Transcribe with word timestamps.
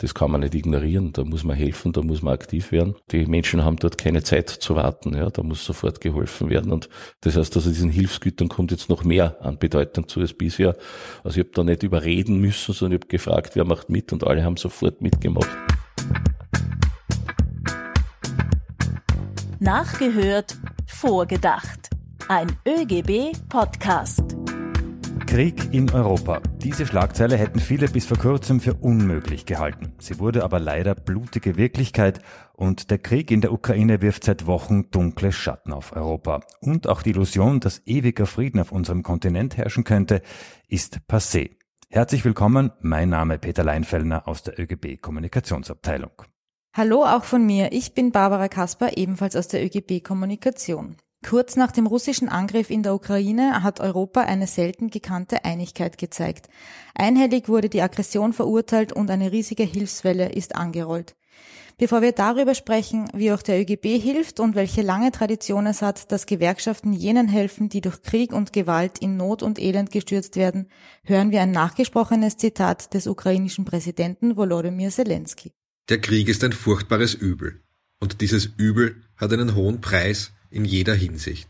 Das 0.00 0.14
kann 0.14 0.30
man 0.30 0.40
nicht 0.40 0.54
ignorieren. 0.54 1.12
Da 1.12 1.24
muss 1.24 1.44
man 1.44 1.54
helfen, 1.54 1.92
da 1.92 2.00
muss 2.00 2.22
man 2.22 2.32
aktiv 2.32 2.72
werden. 2.72 2.94
Die 3.10 3.26
Menschen 3.26 3.64
haben 3.64 3.76
dort 3.76 3.98
keine 3.98 4.22
Zeit 4.22 4.48
zu 4.48 4.74
warten. 4.74 5.14
Ja, 5.14 5.28
da 5.28 5.42
muss 5.42 5.62
sofort 5.62 6.00
geholfen 6.00 6.48
werden. 6.48 6.72
Und 6.72 6.88
das 7.20 7.36
heißt, 7.36 7.54
also 7.54 7.68
diesen 7.68 7.90
Hilfsgütern 7.90 8.48
kommt 8.48 8.70
jetzt 8.70 8.88
noch 8.88 9.04
mehr 9.04 9.36
an 9.40 9.58
Bedeutung 9.58 10.08
zu 10.08 10.20
als 10.20 10.32
bisher. 10.32 10.74
Also 11.22 11.38
ich 11.38 11.46
habe 11.46 11.54
da 11.54 11.64
nicht 11.64 11.82
überreden 11.82 12.40
müssen, 12.40 12.72
sondern 12.72 12.98
ich 12.98 13.02
habe 13.04 13.08
gefragt, 13.08 13.56
wer 13.56 13.66
macht 13.66 13.90
mit 13.90 14.10
und 14.14 14.26
alle 14.26 14.42
haben 14.42 14.56
sofort 14.56 15.02
mitgemacht. 15.02 15.50
Nachgehört, 19.58 20.56
vorgedacht. 20.86 21.90
Ein 22.26 22.46
ÖGB-Podcast. 22.66 24.36
Krieg 25.30 25.72
in 25.72 25.88
Europa. 25.92 26.40
Diese 26.60 26.84
Schlagzeile 26.84 27.36
hätten 27.36 27.60
viele 27.60 27.86
bis 27.86 28.04
vor 28.04 28.18
kurzem 28.18 28.58
für 28.58 28.74
unmöglich 28.74 29.46
gehalten. 29.46 29.92
Sie 30.00 30.18
wurde 30.18 30.42
aber 30.42 30.58
leider 30.58 30.96
blutige 30.96 31.56
Wirklichkeit 31.56 32.20
und 32.52 32.90
der 32.90 32.98
Krieg 32.98 33.30
in 33.30 33.40
der 33.40 33.52
Ukraine 33.52 34.02
wirft 34.02 34.24
seit 34.24 34.48
Wochen 34.48 34.90
dunkle 34.90 35.30
Schatten 35.30 35.72
auf 35.72 35.94
Europa. 35.94 36.40
Und 36.60 36.88
auch 36.88 37.02
die 37.02 37.10
Illusion, 37.10 37.60
dass 37.60 37.80
ewiger 37.86 38.26
Frieden 38.26 38.58
auf 38.58 38.72
unserem 38.72 39.04
Kontinent 39.04 39.56
herrschen 39.56 39.84
könnte, 39.84 40.20
ist 40.66 40.98
passé. 41.08 41.58
Herzlich 41.90 42.24
willkommen, 42.24 42.72
mein 42.80 43.08
Name 43.08 43.38
Peter 43.38 43.62
Leinfellner 43.62 44.26
aus 44.26 44.42
der 44.42 44.58
ÖGB 44.58 45.00
Kommunikationsabteilung. 45.00 46.24
Hallo 46.76 47.04
auch 47.04 47.22
von 47.22 47.46
mir, 47.46 47.70
ich 47.70 47.94
bin 47.94 48.10
Barbara 48.10 48.48
Kasper, 48.48 48.96
ebenfalls 48.96 49.36
aus 49.36 49.46
der 49.46 49.64
ÖGB 49.64 50.02
Kommunikation. 50.02 50.96
Kurz 51.26 51.56
nach 51.56 51.70
dem 51.70 51.86
russischen 51.86 52.30
Angriff 52.30 52.70
in 52.70 52.82
der 52.82 52.94
Ukraine 52.94 53.62
hat 53.62 53.78
Europa 53.80 54.22
eine 54.22 54.46
selten 54.46 54.88
gekannte 54.88 55.44
Einigkeit 55.44 55.98
gezeigt. 55.98 56.48
Einhellig 56.94 57.48
wurde 57.48 57.68
die 57.68 57.82
Aggression 57.82 58.32
verurteilt 58.32 58.92
und 58.92 59.10
eine 59.10 59.30
riesige 59.30 59.64
Hilfswelle 59.64 60.32
ist 60.32 60.56
angerollt. 60.56 61.14
Bevor 61.76 62.02
wir 62.02 62.12
darüber 62.12 62.54
sprechen, 62.54 63.08
wie 63.14 63.32
auch 63.32 63.40
der 63.40 63.58
ÖGB 63.60 64.02
hilft 64.02 64.38
und 64.38 64.54
welche 64.54 64.82
lange 64.82 65.12
Tradition 65.12 65.66
es 65.66 65.80
hat, 65.80 66.12
dass 66.12 66.26
Gewerkschaften 66.26 66.92
jenen 66.92 67.26
helfen, 67.26 67.70
die 67.70 67.80
durch 67.80 68.02
Krieg 68.02 68.32
und 68.32 68.52
Gewalt 68.52 68.98
in 68.98 69.16
Not 69.16 69.42
und 69.42 69.58
Elend 69.58 69.90
gestürzt 69.90 70.36
werden, 70.36 70.68
hören 71.04 71.30
wir 71.30 71.40
ein 71.40 71.52
nachgesprochenes 71.52 72.36
Zitat 72.36 72.92
des 72.92 73.06
ukrainischen 73.06 73.64
Präsidenten 73.64 74.36
Volodymyr 74.36 74.90
Zelensky. 74.90 75.52
Der 75.88 76.00
Krieg 76.00 76.28
ist 76.28 76.44
ein 76.44 76.52
furchtbares 76.52 77.14
Übel. 77.14 77.62
Und 77.98 78.20
dieses 78.20 78.44
Übel 78.44 79.02
hat 79.16 79.32
einen 79.32 79.54
hohen 79.54 79.80
Preis, 79.80 80.32
in 80.50 80.64
jeder 80.64 80.94
Hinsicht. 80.94 81.48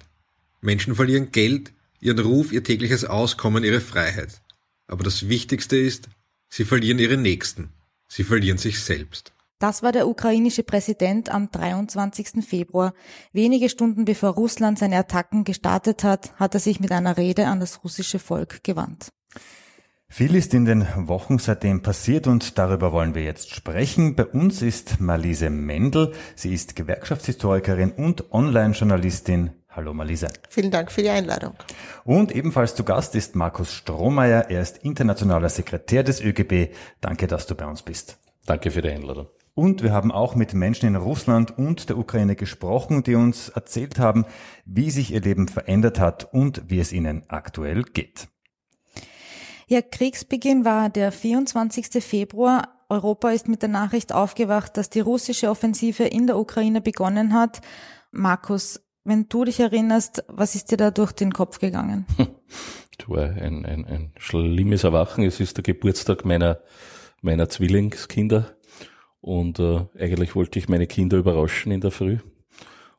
Menschen 0.61 0.95
verlieren 0.95 1.33
Geld, 1.33 1.73
ihren 2.01 2.19
Ruf, 2.19 2.53
ihr 2.53 2.65
tägliches 2.65 3.05
Auskommen, 3.05 3.65
ihre 3.65 3.81
Freiheit. 3.81 4.41
Aber 4.87 5.05
das 5.05 5.29
Wichtigste 5.29 5.77
ist, 5.77 6.09
sie 6.49 6.65
verlieren 6.65 6.99
ihre 6.99 7.17
Nächsten. 7.17 7.71
Sie 8.09 8.25
verlieren 8.25 8.59
sich 8.59 8.81
selbst. 8.81 9.33
Das 9.61 9.83
war 9.83 9.93
der 9.93 10.09
ukrainische 10.09 10.63
Präsident 10.63 11.29
am 11.29 11.51
23. 11.51 12.45
Februar. 12.45 12.95
Wenige 13.33 13.69
Stunden 13.69 14.07
bevor 14.07 14.31
Russland 14.31 14.79
seine 14.79 14.97
Attacken 14.97 15.45
gestartet 15.45 16.03
hat, 16.03 16.33
hat 16.37 16.55
er 16.55 16.61
sich 16.61 16.81
mit 16.81 16.93
einer 16.93 17.19
Rede 17.19 17.47
an 17.47 17.61
das 17.61 17.85
russische 17.85 18.19
Volk 18.19 18.65
gewandt. 18.65 19.11
Viel 20.13 20.35
ist 20.35 20.55
in 20.55 20.65
den 20.65 20.85
Wochen 21.07 21.39
seitdem 21.39 21.83
passiert 21.83 22.27
und 22.27 22.59
darüber 22.59 22.91
wollen 22.91 23.15
wir 23.15 23.23
jetzt 23.23 23.55
sprechen. 23.55 24.17
Bei 24.17 24.27
uns 24.27 24.61
ist 24.61 25.01
Marlise 25.01 25.51
Mendel. 25.51 26.13
Sie 26.35 26.53
ist 26.53 26.75
Gewerkschaftshistorikerin 26.75 27.93
und 27.93 28.33
Online-Journalistin. 28.33 29.53
Hallo 29.69 29.95
Marlise. 29.95 30.27
Vielen 30.49 30.73
Dank 30.73 30.91
für 30.91 31.03
die 31.03 31.11
Einladung. 31.11 31.55
Und 32.05 32.35
ebenfalls 32.35 32.75
zu 32.75 32.83
Gast 32.83 33.15
ist 33.15 33.37
Markus 33.37 33.73
Strohmeier. 33.73 34.51
Er 34.51 34.63
ist 34.63 34.79
internationaler 34.79 35.49
Sekretär 35.49 36.03
des 36.03 36.21
ÖGB. 36.21 36.75
Danke, 37.01 37.29
dass 37.29 37.47
du 37.47 37.55
bei 37.55 37.67
uns 37.67 37.83
bist. 37.83 38.19
Danke 38.47 38.73
für 38.73 38.83
die 38.83 38.91
Einladung. 38.91 39.29
Und 39.55 39.85
wir 39.85 39.93
haben 39.93 40.11
auch 40.11 40.35
mit 40.35 40.55
Menschen 40.55 40.89
in 40.89 40.97
Russland 40.97 41.57
und 41.57 41.89
der 41.89 41.97
Ukraine 41.97 42.35
gesprochen, 42.35 43.05
die 43.05 43.15
uns 43.15 43.49
erzählt 43.49 44.01
haben, 44.01 44.27
wie 44.65 44.91
sich 44.91 45.13
ihr 45.13 45.21
Leben 45.21 45.47
verändert 45.47 46.01
hat 46.01 46.35
und 46.35 46.65
wie 46.67 46.81
es 46.81 46.93
ihnen 46.93 47.23
aktuell 47.29 47.85
geht. 47.85 48.27
Ja, 49.73 49.83
Kriegsbeginn 49.83 50.65
war 50.65 50.91
der 50.91 51.13
24. 51.13 52.03
Februar. 52.03 52.81
Europa 52.89 53.31
ist 53.31 53.47
mit 53.47 53.63
der 53.63 53.69
Nachricht 53.69 54.13
aufgewacht, 54.13 54.77
dass 54.77 54.91
die 54.91 54.99
russische 54.99 55.49
Offensive 55.49 56.03
in 56.03 56.27
der 56.27 56.39
Ukraine 56.39 56.81
begonnen 56.81 57.35
hat. 57.35 57.61
Markus, 58.11 58.81
wenn 59.05 59.29
du 59.29 59.45
dich 59.45 59.61
erinnerst, 59.61 60.25
was 60.27 60.57
ist 60.57 60.73
dir 60.73 60.77
da 60.77 60.91
durch 60.91 61.13
den 61.13 61.33
Kopf 61.33 61.61
gegangen? 61.61 62.05
Das 62.99 63.09
war 63.09 63.31
ein, 63.31 63.65
ein, 63.65 63.87
ein 63.87 64.13
schlimmes 64.19 64.85
Erwachen. 64.85 65.25
Es 65.25 65.41
ist 65.41 65.57
der 65.57 65.63
Geburtstag 65.63 66.27
meiner, 66.27 66.61
meiner 67.23 67.49
Zwillingskinder. 67.49 68.55
Und 69.23 69.59
äh, 69.59 69.87
eigentlich 69.99 70.35
wollte 70.35 70.59
ich 70.59 70.69
meine 70.69 70.87
Kinder 70.87 71.17
überraschen 71.17 71.73
in 71.73 71.81
der 71.81 71.93
Früh. 71.93 72.19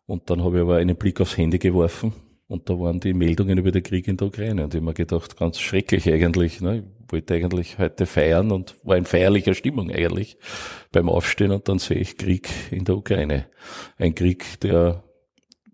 Und 0.07 0.31
dann 0.31 0.43
habe 0.43 0.55
ich 0.57 0.61
aber 0.63 0.77
einen 0.77 0.95
Blick 0.95 1.21
aufs 1.21 1.37
Handy 1.37 1.59
geworfen 1.59 2.13
und 2.51 2.69
da 2.69 2.77
waren 2.77 2.99
die 2.99 3.13
Meldungen 3.13 3.57
über 3.57 3.71
den 3.71 3.81
Krieg 3.81 4.09
in 4.09 4.17
der 4.17 4.27
Ukraine. 4.27 4.65
Und 4.65 4.73
ich 4.73 4.79
habe 4.79 4.85
mir 4.85 4.93
gedacht, 4.93 5.37
ganz 5.37 5.57
schrecklich 5.59 6.09
eigentlich. 6.09 6.59
Ne? 6.59 6.83
Ich 7.05 7.11
wollte 7.13 7.33
eigentlich 7.33 7.79
heute 7.79 8.05
feiern 8.05 8.51
und 8.51 8.75
war 8.83 8.97
in 8.97 9.05
feierlicher 9.05 9.53
Stimmung 9.53 9.89
eigentlich 9.89 10.37
beim 10.91 11.07
Aufstehen 11.07 11.51
und 11.51 11.69
dann 11.69 11.79
sehe 11.79 11.97
ich 11.97 12.17
Krieg 12.17 12.49
in 12.69 12.83
der 12.83 12.97
Ukraine. 12.97 13.45
Ein 13.97 14.15
Krieg, 14.15 14.59
der 14.59 15.01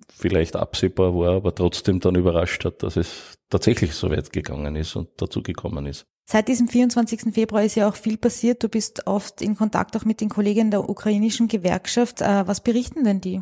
vielleicht 0.07 0.55
absehbar 0.55 1.15
war, 1.15 1.37
aber 1.37 1.55
trotzdem 1.55 1.99
dann 1.99 2.13
überrascht 2.13 2.63
hat, 2.63 2.83
dass 2.83 2.95
es 2.95 3.39
tatsächlich 3.49 3.93
so 3.93 4.11
weit 4.11 4.31
gegangen 4.31 4.75
ist 4.75 4.95
und 4.95 5.09
dazu 5.17 5.41
gekommen 5.41 5.87
ist. 5.87 6.05
Seit 6.25 6.47
diesem 6.47 6.67
24. 6.67 7.33
Februar 7.33 7.63
ist 7.63 7.75
ja 7.75 7.89
auch 7.89 7.95
viel 7.95 8.17
passiert. 8.17 8.61
Du 8.61 8.69
bist 8.69 9.07
oft 9.07 9.41
in 9.41 9.55
Kontakt 9.55 9.97
auch 9.97 10.05
mit 10.05 10.21
den 10.21 10.29
Kollegen 10.29 10.69
der 10.69 10.87
ukrainischen 10.87 11.47
Gewerkschaft. 11.47 12.21
Äh, 12.21 12.45
was 12.47 12.61
berichten 12.61 13.03
denn 13.03 13.21
die? 13.21 13.41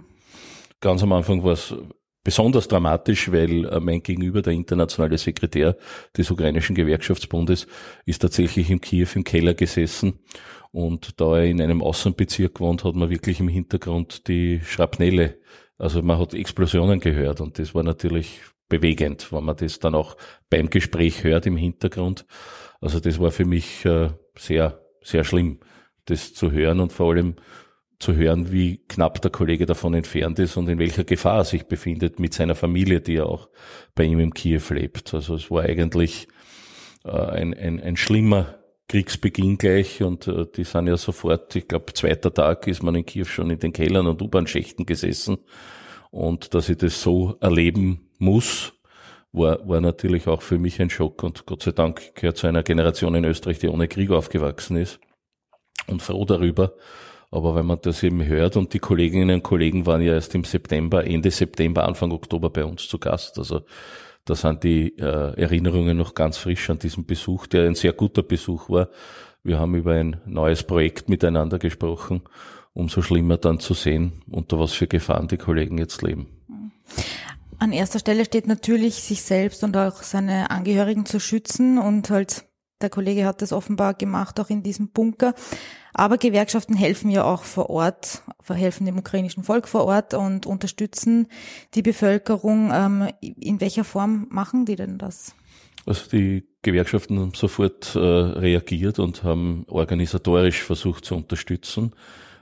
Ganz 0.80 1.04
am 1.04 1.12
Anfang 1.12 1.44
war 1.44 1.54
es 1.54 1.74
besonders 2.26 2.68
dramatisch, 2.68 3.32
weil 3.32 3.66
äh, 3.66 3.80
mein 3.80 4.04
Gegenüber, 4.04 4.42
der 4.42 4.52
internationale 4.52 5.18
Sekretär 5.18 5.78
des 6.18 6.30
ukrainischen 6.30 6.76
Gewerkschaftsbundes, 6.76 7.68
ist 8.06 8.22
tatsächlich 8.22 8.70
im 8.70 8.82
Kiew 8.82 9.08
im 9.16 9.24
Keller 9.24 9.54
gesessen. 9.54 10.20
Und 10.72 11.22
da 11.22 11.38
er 11.38 11.46
in 11.46 11.62
einem 11.62 11.82
Außenbezirk 11.82 12.60
wohnt, 12.60 12.84
hat 12.84 12.96
man 12.96 13.10
wirklich 13.10 13.40
im 13.40 13.48
Hintergrund 13.48 14.28
die 14.28 14.60
Schrapnelle, 14.66 15.38
also 15.78 16.02
man 16.02 16.20
hat 16.20 16.34
Explosionen 16.34 17.00
gehört 17.00 17.40
und 17.40 17.60
das 17.60 17.74
war 17.76 17.84
natürlich 17.84 18.42
bewegend, 18.68 19.32
wenn 19.32 19.44
man 19.44 19.56
das 19.56 19.80
dann 19.80 19.94
auch 19.94 20.18
beim 20.50 20.70
Gespräch 20.70 21.24
hört 21.24 21.46
im 21.46 21.56
Hintergrund. 21.56 22.26
Also 22.82 23.00
das 23.00 23.20
war 23.20 23.32
für 23.32 23.46
mich 23.46 23.86
äh, 23.86 24.10
sehr, 24.38 24.82
sehr 25.02 25.24
schlimm, 25.24 25.60
das 26.06 26.34
zu 26.34 26.52
hören 26.52 26.80
und 26.80 26.92
vor 26.92 27.12
allem 27.12 27.36
zu 28.00 28.16
hören, 28.16 28.52
wie 28.52 28.78
knapp 28.88 29.22
der 29.22 29.32
Kollege 29.32 29.66
davon 29.66 29.94
entfernt 29.94 30.40
ist 30.40 30.58
und 30.58 30.68
in 30.68 30.80
welcher 30.80 31.04
Gefahr 31.04 31.40
er 31.40 31.46
sich 31.46 31.66
befindet 31.66 32.20
mit 32.20 32.34
seiner 32.34 32.56
Familie, 32.56 33.02
die 33.02 33.14
ja 33.14 33.24
auch 33.24 33.50
bei 33.94 34.04
ihm 34.04 34.20
im 34.20 34.34
Kiew 34.34 34.62
lebt. 34.70 35.14
Also 35.14 35.36
es 35.36 35.50
war 35.50 35.64
eigentlich 35.64 36.28
äh, 37.06 37.12
ein, 37.12 37.54
ein, 37.54 37.82
ein 37.82 37.98
schlimmer 37.98 38.56
Kriegsbeginn 38.88 39.58
gleich 39.58 40.04
und 40.04 40.28
äh, 40.28 40.46
die 40.56 40.64
sind 40.64 40.88
ja 40.88 40.98
sofort, 40.98 41.56
ich 41.56 41.68
glaube, 41.68 41.94
zweiter 41.94 42.34
Tag 42.34 42.68
ist 42.68 42.84
man 42.84 42.96
in 42.96 43.06
Kiew 43.06 43.26
schon 43.26 43.50
in 43.50 43.60
den 43.60 43.74
Kellern 43.74 44.08
und 44.08 44.22
U-Bahn-Schächten 44.22 44.86
gesessen 44.86 45.38
und 46.12 46.54
dass 46.54 46.70
ich 46.70 46.78
das 46.78 47.02
so 47.02 47.38
erleben 47.42 48.10
muss, 48.20 48.74
war, 49.32 49.68
war 49.68 49.82
natürlich 49.82 50.28
auch 50.28 50.42
für 50.42 50.60
mich 50.60 50.82
ein 50.82 50.90
Schock 50.90 51.24
und 51.24 51.46
Gott 51.46 51.64
sei 51.64 51.72
Dank 51.72 52.16
gehört 52.16 52.38
zu 52.38 52.48
einer 52.48 52.64
Generation 52.64 53.16
in 53.16 53.26
Österreich, 53.26 53.60
die 53.60 53.70
ohne 53.70 53.88
Krieg 53.88 54.12
aufgewachsen 54.12 54.78
ist 54.78 55.00
und 55.88 56.02
froh 56.02 56.26
darüber, 56.26 56.74
aber 57.36 57.56
wenn 57.56 57.66
man 57.66 57.80
das 57.82 58.02
eben 58.04 58.26
hört 58.26 58.56
und 58.56 58.74
die 58.74 58.80
Kolleginnen 58.80 59.30
und 59.30 59.44
Kollegen 59.44 59.86
waren 59.86 60.02
ja 60.02 60.14
erst 60.14 60.34
im 60.36 60.46
September, 60.46 61.06
Ende 61.06 61.32
September, 61.32 61.86
Anfang 61.86 62.12
Oktober 62.12 62.50
bei 62.50 62.64
uns 62.64 62.88
zu 62.88 62.98
Gast. 62.98 63.38
Also 63.38 63.62
da 64.24 64.36
sind 64.36 64.64
die 64.64 64.98
äh, 64.98 65.40
Erinnerungen 65.40 65.98
noch 65.98 66.16
ganz 66.16 66.38
frisch 66.38 66.70
an 66.70 66.80
diesen 66.80 67.06
Besuch, 67.06 67.48
der 67.48 67.68
ein 67.68 67.76
sehr 67.76 67.94
guter 67.94 68.24
Besuch 68.24 68.70
war. 68.70 68.90
Wir 69.44 69.60
haben 69.60 69.76
über 69.76 69.94
ein 69.94 70.22
neues 70.26 70.64
Projekt 70.64 71.10
miteinander 71.10 71.60
gesprochen. 71.60 72.22
Umso 72.74 73.02
schlimmer 73.02 73.38
dann 73.38 73.60
zu 73.60 73.74
sehen, 73.74 74.24
unter 74.30 74.60
was 74.60 74.74
für 74.74 74.88
Gefahren 74.88 75.28
die 75.28 75.38
Kollegen 75.38 75.78
jetzt 75.78 76.02
leben. 76.02 76.28
An 77.60 77.72
erster 77.72 78.00
Stelle 78.00 78.26
steht 78.26 78.48
natürlich, 78.48 78.96
sich 78.96 79.22
selbst 79.22 79.64
und 79.64 79.78
auch 79.78 80.04
seine 80.04 80.50
Angehörigen 80.50 81.06
zu 81.06 81.20
schützen 81.20 81.78
und 81.78 82.10
halt 82.10 82.46
der 82.82 82.90
Kollege 82.90 83.26
hat 83.26 83.42
das 83.42 83.54
offenbar 83.54 83.94
gemacht, 83.94 84.40
auch 84.40 84.50
in 84.50 84.64
diesem 84.64 84.90
Bunker. 84.90 85.34
Aber 85.94 86.18
Gewerkschaften 86.18 86.76
helfen 86.76 87.10
ja 87.10 87.24
auch 87.24 87.44
vor 87.44 87.70
Ort, 87.70 88.22
helfen 88.48 88.86
dem 88.86 88.98
ukrainischen 88.98 89.44
Volk 89.44 89.68
vor 89.68 89.86
Ort 89.86 90.14
und 90.14 90.46
unterstützen 90.46 91.28
die 91.74 91.82
Bevölkerung. 91.82 92.72
Ähm, 92.74 93.08
in 93.22 93.62
welcher 93.62 93.86
Form 93.86 94.28
machen 94.30 94.66
die 94.66 94.76
denn 94.76 94.98
das? 94.98 95.36
Also 95.86 96.10
die 96.10 96.46
Gewerkschaften 96.64 97.20
haben 97.20 97.34
sofort 97.34 97.96
äh, 97.96 98.00
reagiert 98.00 99.00
und 99.00 99.24
haben 99.24 99.66
organisatorisch 99.70 100.64
versucht 100.64 101.06
zu 101.06 101.16
unterstützen. 101.16 101.94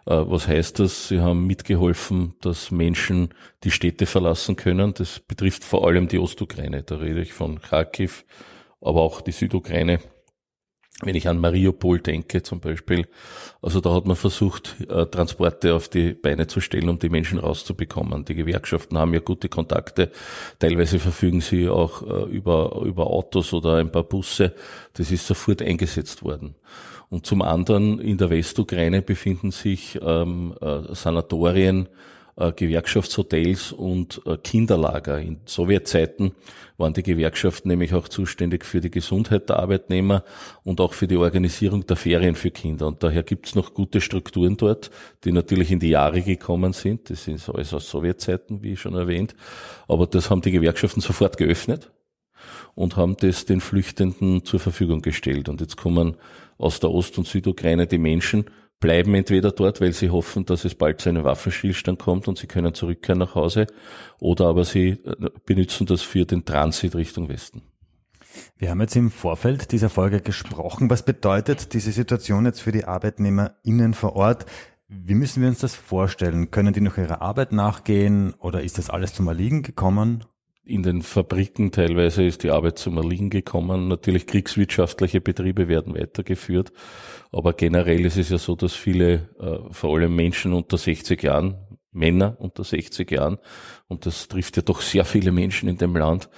Äh, 0.05 0.15
was 0.15 0.47
heißt 0.47 0.79
das? 0.79 1.09
Sie 1.09 1.19
haben 1.19 1.45
mitgeholfen, 1.45 2.33
dass 2.41 2.71
Menschen 2.71 3.29
die 3.63 3.71
Städte 3.71 4.07
verlassen 4.07 4.55
können. 4.55 4.93
Das 4.95 5.19
betrifft 5.19 5.63
vor 5.63 5.85
allem 5.85 6.07
die 6.07 6.19
Ostukraine. 6.19 6.81
Da 6.83 6.95
rede 6.95 7.21
ich 7.21 7.33
von 7.33 7.61
Kharkiv, 7.61 8.25
aber 8.81 9.01
auch 9.01 9.21
die 9.21 9.31
Südukraine 9.31 9.99
wenn 11.05 11.15
ich 11.15 11.27
an 11.27 11.39
Mariupol 11.39 11.99
denke 11.99 12.43
zum 12.43 12.59
Beispiel, 12.59 13.07
also 13.61 13.79
da 13.79 13.93
hat 13.93 14.05
man 14.05 14.15
versucht, 14.15 14.75
äh, 14.89 15.05
Transporte 15.05 15.73
auf 15.73 15.87
die 15.87 16.13
Beine 16.13 16.47
zu 16.47 16.61
stellen, 16.61 16.89
um 16.89 16.99
die 16.99 17.09
Menschen 17.09 17.39
rauszubekommen. 17.39 18.25
Die 18.25 18.35
Gewerkschaften 18.35 18.97
haben 18.97 19.13
ja 19.13 19.19
gute 19.19 19.49
Kontakte. 19.49 20.11
Teilweise 20.59 20.99
verfügen 20.99 21.41
sie 21.41 21.69
auch 21.69 22.01
äh, 22.01 22.29
über, 22.29 22.81
über 22.85 23.07
Autos 23.07 23.53
oder 23.53 23.77
ein 23.77 23.91
paar 23.91 24.03
Busse. 24.03 24.53
Das 24.93 25.11
ist 25.11 25.27
sofort 25.27 25.61
eingesetzt 25.61 26.23
worden. 26.23 26.55
Und 27.09 27.27
zum 27.27 27.41
anderen 27.41 27.99
in 27.99 28.17
der 28.17 28.31
Westukraine 28.31 29.01
befinden 29.01 29.51
sich 29.51 29.99
ähm, 30.01 30.55
äh, 30.61 30.95
Sanatorien, 30.95 31.87
Gewerkschaftshotels 32.35 33.71
und 33.71 34.21
äh, 34.25 34.37
Kinderlager. 34.37 35.19
In 35.19 35.41
Sowjetzeiten 35.45 36.31
waren 36.77 36.93
die 36.93 37.03
Gewerkschaften 37.03 37.69
nämlich 37.69 37.93
auch 37.93 38.07
zuständig 38.07 38.65
für 38.65 38.81
die 38.81 38.89
Gesundheit 38.89 39.49
der 39.49 39.59
Arbeitnehmer 39.59 40.23
und 40.63 40.81
auch 40.81 40.93
für 40.93 41.07
die 41.07 41.17
Organisierung 41.17 41.85
der 41.85 41.95
Ferien 41.95 42.35
für 42.35 42.51
Kinder. 42.51 42.87
Und 42.87 43.03
daher 43.03 43.23
gibt 43.23 43.47
es 43.47 43.55
noch 43.55 43.73
gute 43.73 44.01
Strukturen 44.01 44.57
dort, 44.57 44.89
die 45.23 45.31
natürlich 45.31 45.71
in 45.71 45.79
die 45.79 45.89
Jahre 45.89 46.21
gekommen 46.21 46.73
sind. 46.73 47.09
Das 47.09 47.27
ist 47.27 47.49
alles 47.49 47.73
aus 47.73 47.89
Sowjetzeiten, 47.89 48.63
wie 48.63 48.75
schon 48.75 48.95
erwähnt. 48.95 49.35
Aber 49.87 50.07
das 50.07 50.29
haben 50.29 50.41
die 50.41 50.51
Gewerkschaften 50.51 51.01
sofort 51.01 51.37
geöffnet 51.37 51.91
und 52.75 52.97
haben 52.97 53.15
das 53.17 53.45
den 53.45 53.61
Flüchtenden 53.61 54.43
zur 54.43 54.59
Verfügung 54.59 55.01
gestellt. 55.01 55.49
Und 55.49 55.61
jetzt 55.61 55.77
kommen 55.77 56.17
aus 56.57 56.79
der 56.79 56.91
Ost- 56.91 57.17
und 57.17 57.27
Südukraine 57.27 57.87
die 57.87 57.97
Menschen, 57.97 58.45
bleiben 58.83 59.15
entweder 59.15 59.51
dort, 59.51 59.79
weil 59.79 59.93
sie 59.93 60.09
hoffen, 60.09 60.45
dass 60.45 60.65
es 60.65 60.75
bald 60.75 60.99
zu 60.99 61.07
einem 61.07 61.23
Waffenstillstand 61.23 61.99
kommt 61.99 62.27
und 62.27 62.37
sie 62.37 62.47
können 62.47 62.73
zurückkehren 62.73 63.17
nach 63.17 63.33
Hause, 63.33 63.65
oder 64.19 64.47
aber 64.47 64.65
sie 64.65 64.89
äh, 64.89 65.29
benutzen 65.45 65.87
das 65.87 66.01
für 66.01 66.25
den 66.25 66.43
Transit 66.43 66.93
Richtung 66.93 67.29
Westen. 67.29 67.61
Wir 68.57 68.69
haben 68.69 68.81
jetzt 68.81 68.97
im 68.97 69.09
Vorfeld 69.09 69.71
dieser 69.71 69.89
Folge 69.89 70.19
gesprochen. 70.19 70.89
Was 70.89 71.05
bedeutet 71.05 71.73
diese 71.73 71.93
Situation 71.93 72.45
jetzt 72.45 72.59
für 72.59 72.73
die 72.73 72.83
ArbeitnehmerInnen 72.83 73.93
vor 73.93 74.17
Ort? 74.17 74.45
Wie 74.89 75.15
müssen 75.15 75.41
wir 75.41 75.47
uns 75.47 75.59
das 75.59 75.75
vorstellen? 75.75 76.51
Können 76.51 76.73
die 76.73 76.81
noch 76.81 76.97
ihrer 76.97 77.21
Arbeit 77.21 77.53
nachgehen 77.53 78.33
oder 78.33 78.63
ist 78.63 78.77
das 78.79 78.89
alles 78.89 79.13
zum 79.13 79.27
Erliegen 79.27 79.61
gekommen? 79.61 80.25
In 80.65 80.81
den 80.81 81.01
Fabriken 81.01 81.71
teilweise 81.71 82.23
ist 82.23 82.43
die 82.43 82.49
Arbeit 82.49 82.77
zum 82.77 82.95
Erliegen 82.95 83.29
gekommen. 83.29 83.89
Natürlich 83.89 84.27
kriegswirtschaftliche 84.27 85.19
Betriebe 85.19 85.67
werden 85.67 85.93
weitergeführt. 85.93 86.71
Aber 87.33 87.51
generell 87.51 88.05
ist 88.05 88.17
es 88.17 88.29
ja 88.29 88.37
so, 88.37 88.55
dass 88.55 88.73
viele, 88.73 89.29
äh, 89.39 89.57
vor 89.71 89.95
allem 89.95 90.15
Menschen 90.15 90.53
unter 90.53 90.77
60 90.77 91.21
Jahren, 91.21 91.55
Männer 91.93 92.35
unter 92.39 92.63
60 92.63 93.09
Jahren, 93.11 93.37
und 93.87 94.05
das 94.05 94.27
trifft 94.27 94.57
ja 94.57 94.63
doch 94.63 94.81
sehr 94.81 95.05
viele 95.05 95.31
Menschen 95.31 95.69
in 95.69 95.77
dem 95.77 95.95
Land, 95.95 96.29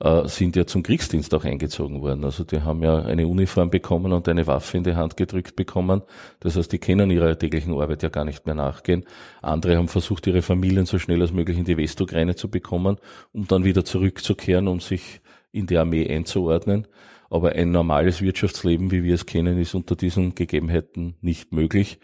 äh, 0.00 0.28
sind 0.28 0.56
ja 0.56 0.66
zum 0.66 0.82
Kriegsdienst 0.82 1.34
auch 1.34 1.44
eingezogen 1.44 2.02
worden. 2.02 2.24
Also 2.24 2.44
die 2.44 2.60
haben 2.60 2.82
ja 2.82 2.98
eine 2.98 3.26
Uniform 3.26 3.70
bekommen 3.70 4.12
und 4.12 4.28
eine 4.28 4.46
Waffe 4.46 4.76
in 4.76 4.84
die 4.84 4.94
Hand 4.94 5.16
gedrückt 5.16 5.56
bekommen. 5.56 6.02
Das 6.40 6.56
heißt, 6.56 6.70
die 6.70 6.78
können 6.78 7.10
ihrer 7.10 7.38
täglichen 7.38 7.72
Arbeit 7.74 8.02
ja 8.02 8.08
gar 8.08 8.24
nicht 8.24 8.46
mehr 8.46 8.54
nachgehen. 8.54 9.04
Andere 9.42 9.76
haben 9.76 9.88
versucht, 9.88 10.26
ihre 10.26 10.42
Familien 10.42 10.86
so 10.86 10.98
schnell 10.98 11.22
als 11.22 11.32
möglich 11.32 11.56
in 11.56 11.64
die 11.64 11.76
Westukraine 11.78 12.34
zu 12.34 12.50
bekommen, 12.50 12.98
um 13.32 13.46
dann 13.46 13.64
wieder 13.64 13.84
zurückzukehren, 13.84 14.68
um 14.68 14.80
sich 14.80 15.20
in 15.52 15.66
die 15.66 15.78
Armee 15.78 16.08
einzuordnen. 16.08 16.86
Aber 17.30 17.52
ein 17.52 17.70
normales 17.72 18.20
Wirtschaftsleben, 18.20 18.90
wie 18.90 19.02
wir 19.02 19.14
es 19.14 19.26
kennen, 19.26 19.58
ist 19.58 19.74
unter 19.74 19.96
diesen 19.96 20.34
Gegebenheiten 20.34 21.16
nicht 21.22 21.52
möglich. 21.52 21.98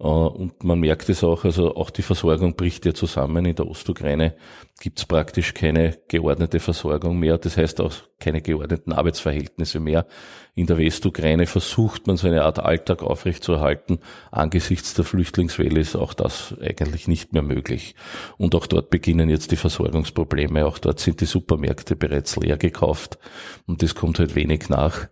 Äh, 0.00 0.04
und 0.04 0.64
man 0.64 0.80
merkt 0.80 1.08
es 1.08 1.22
auch, 1.22 1.44
also 1.44 1.76
auch 1.76 1.90
die 1.90 2.02
Versorgung 2.02 2.56
bricht 2.56 2.86
ja 2.86 2.94
zusammen. 2.94 3.44
In 3.44 3.54
der 3.54 3.68
Ostukraine 3.68 4.34
gibt 4.80 4.98
es 4.98 5.04
praktisch 5.04 5.52
keine 5.52 5.98
geordnete 6.08 6.58
Versorgung 6.58 7.18
mehr. 7.18 7.36
Das 7.38 7.56
heißt 7.56 7.80
auch 7.80 7.92
keine 8.18 8.40
geordneten 8.40 8.92
Arbeitsverhältnisse 8.92 9.78
mehr. 9.78 10.06
In 10.54 10.66
der 10.66 10.78
Westukraine 10.78 11.46
versucht 11.46 12.06
man 12.06 12.16
so 12.16 12.26
eine 12.26 12.44
Art 12.44 12.58
Alltag 12.58 13.02
aufrechtzuerhalten. 13.02 13.98
Angesichts 14.30 14.94
der 14.94 15.04
Flüchtlingswelle 15.04 15.80
ist 15.80 15.96
auch 15.96 16.14
das 16.14 16.54
eigentlich 16.60 17.06
nicht 17.06 17.32
mehr 17.32 17.42
möglich. 17.42 17.94
Und 18.38 18.54
auch 18.54 18.66
dort 18.66 18.90
beginnen 18.90 19.28
jetzt 19.28 19.52
die 19.52 19.56
Versorgungsprobleme. 19.56 20.66
Auch 20.66 20.78
dort 20.78 20.98
sind 20.98 21.20
die 21.20 21.26
Supermärkte 21.26 21.94
bereits 21.94 22.36
leer 22.36 22.56
gekauft 22.56 23.18
und 23.66 23.82
das 23.82 23.94
kommt 23.94 24.18
halt 24.18 24.34
wenig 24.34 24.68
nach. 24.70 25.08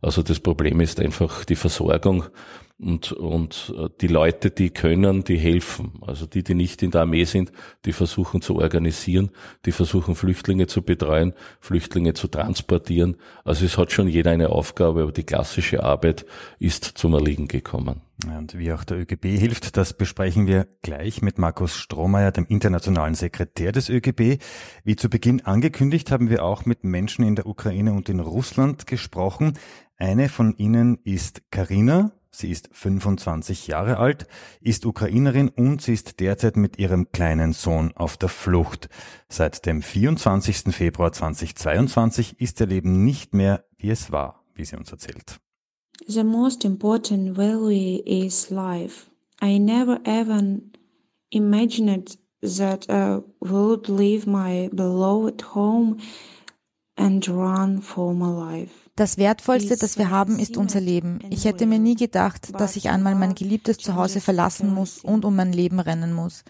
Also 0.00 0.24
das 0.24 0.40
Problem 0.40 0.80
ist 0.80 0.98
einfach 0.98 1.44
die 1.44 1.54
Versorgung 1.54 2.24
und, 2.82 3.12
und 3.12 3.72
äh, 3.76 3.88
die 4.00 4.08
Leute, 4.08 4.50
die 4.50 4.70
können, 4.70 5.24
die 5.24 5.38
helfen. 5.38 5.92
Also 6.00 6.26
die, 6.26 6.42
die 6.42 6.54
nicht 6.54 6.82
in 6.82 6.90
der 6.90 7.02
Armee 7.02 7.24
sind, 7.24 7.52
die 7.84 7.92
versuchen 7.92 8.42
zu 8.42 8.56
organisieren, 8.56 9.30
die 9.64 9.72
versuchen 9.72 10.14
Flüchtlinge 10.14 10.66
zu 10.66 10.82
betreuen, 10.82 11.32
Flüchtlinge 11.60 12.14
zu 12.14 12.28
transportieren. 12.28 13.16
Also 13.44 13.64
es 13.64 13.78
hat 13.78 13.92
schon 13.92 14.08
jeder 14.08 14.32
eine 14.32 14.50
Aufgabe, 14.50 15.02
aber 15.02 15.12
die 15.12 15.24
klassische 15.24 15.82
Arbeit 15.82 16.26
ist 16.58 16.84
zum 16.84 17.14
Erliegen 17.14 17.48
gekommen. 17.48 18.02
Und 18.26 18.56
wie 18.56 18.72
auch 18.72 18.84
der 18.84 18.98
ÖGB 18.98 19.24
hilft, 19.38 19.76
das 19.76 19.94
besprechen 19.94 20.46
wir 20.46 20.68
gleich 20.82 21.22
mit 21.22 21.38
Markus 21.38 21.76
Strohmeier, 21.76 22.30
dem 22.30 22.46
internationalen 22.46 23.14
Sekretär 23.14 23.72
des 23.72 23.88
ÖGB. 23.88 24.40
Wie 24.84 24.96
zu 24.96 25.08
Beginn 25.08 25.44
angekündigt, 25.44 26.10
haben 26.12 26.30
wir 26.30 26.44
auch 26.44 26.64
mit 26.64 26.84
Menschen 26.84 27.24
in 27.24 27.36
der 27.36 27.46
Ukraine 27.46 27.92
und 27.92 28.08
in 28.08 28.20
Russland 28.20 28.86
gesprochen. 28.86 29.54
Eine 29.96 30.28
von 30.28 30.56
ihnen 30.56 30.98
ist 31.04 31.42
Karina. 31.50 32.12
Sie 32.34 32.50
ist 32.50 32.70
25 32.72 33.66
Jahre 33.66 33.98
alt, 33.98 34.26
ist 34.62 34.86
Ukrainerin 34.86 35.50
und 35.50 35.82
sie 35.82 35.92
ist 35.92 36.18
derzeit 36.18 36.56
mit 36.56 36.78
ihrem 36.78 37.12
kleinen 37.12 37.52
Sohn 37.52 37.92
auf 37.94 38.16
der 38.16 38.30
Flucht. 38.30 38.88
Seit 39.28 39.66
dem 39.66 39.82
24. 39.82 40.74
Februar 40.74 41.12
2022 41.12 42.40
ist 42.40 42.58
ihr 42.60 42.66
Leben 42.66 43.04
nicht 43.04 43.34
mehr, 43.34 43.64
wie 43.76 43.90
es 43.90 44.12
war, 44.12 44.44
wie 44.54 44.64
sie 44.64 44.76
uns 44.76 44.90
erzählt. 44.90 45.40
The 46.06 46.24
most 46.24 46.64
important 46.64 47.36
value 47.36 48.00
is 48.06 48.48
life. 48.50 49.10
I 49.42 49.58
never 49.58 50.00
even 50.06 50.72
imagined 51.30 52.18
that 52.40 52.88
I 52.88 53.20
would 53.40 53.88
leave 53.88 54.26
my 54.26 54.70
beloved 54.72 55.54
home 55.54 55.98
and 56.96 57.28
run 57.28 57.82
for 57.82 58.14
my 58.14 58.28
life. 58.28 58.81
Das 58.94 59.16
Wertvollste, 59.16 59.78
das 59.78 59.96
wir 59.96 60.10
haben, 60.10 60.38
ist 60.38 60.58
unser 60.58 60.80
Leben. 60.80 61.20
Ich 61.30 61.46
hätte 61.46 61.64
mir 61.64 61.78
nie 61.78 61.94
gedacht, 61.94 62.52
dass 62.60 62.76
ich 62.76 62.90
einmal 62.90 63.14
mein 63.14 63.34
geliebtes 63.34 63.78
Zuhause 63.78 64.20
verlassen 64.20 64.72
muss 64.72 64.98
und 64.98 65.24
um 65.24 65.34
mein 65.34 65.54
Leben 65.54 65.80
rennen 65.80 66.12
muss. 66.12 66.44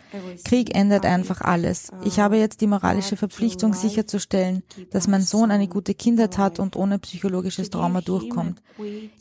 Krieg 0.45 0.75
ändert 0.75 1.07
einfach 1.07 1.41
alles. 1.41 1.93
Ich 2.05 2.19
habe 2.19 2.39
jetzt 2.39 2.61
die 2.61 2.67
moralische 2.67 3.17
Verpflichtung 3.17 3.75
sicherzustellen, 3.75 4.65
dass 4.91 5.07
mein 5.07 5.23
Sohn 5.23 5.53
eine 5.53 5.69
gute 5.69 5.95
Kindheit 5.95 6.37
hat 6.37 6.59
und 6.59 6.75
ohne 6.75 6.99
psychologisches 6.99 7.71
Trauma 7.71 8.01
durchkommt. 8.01 8.61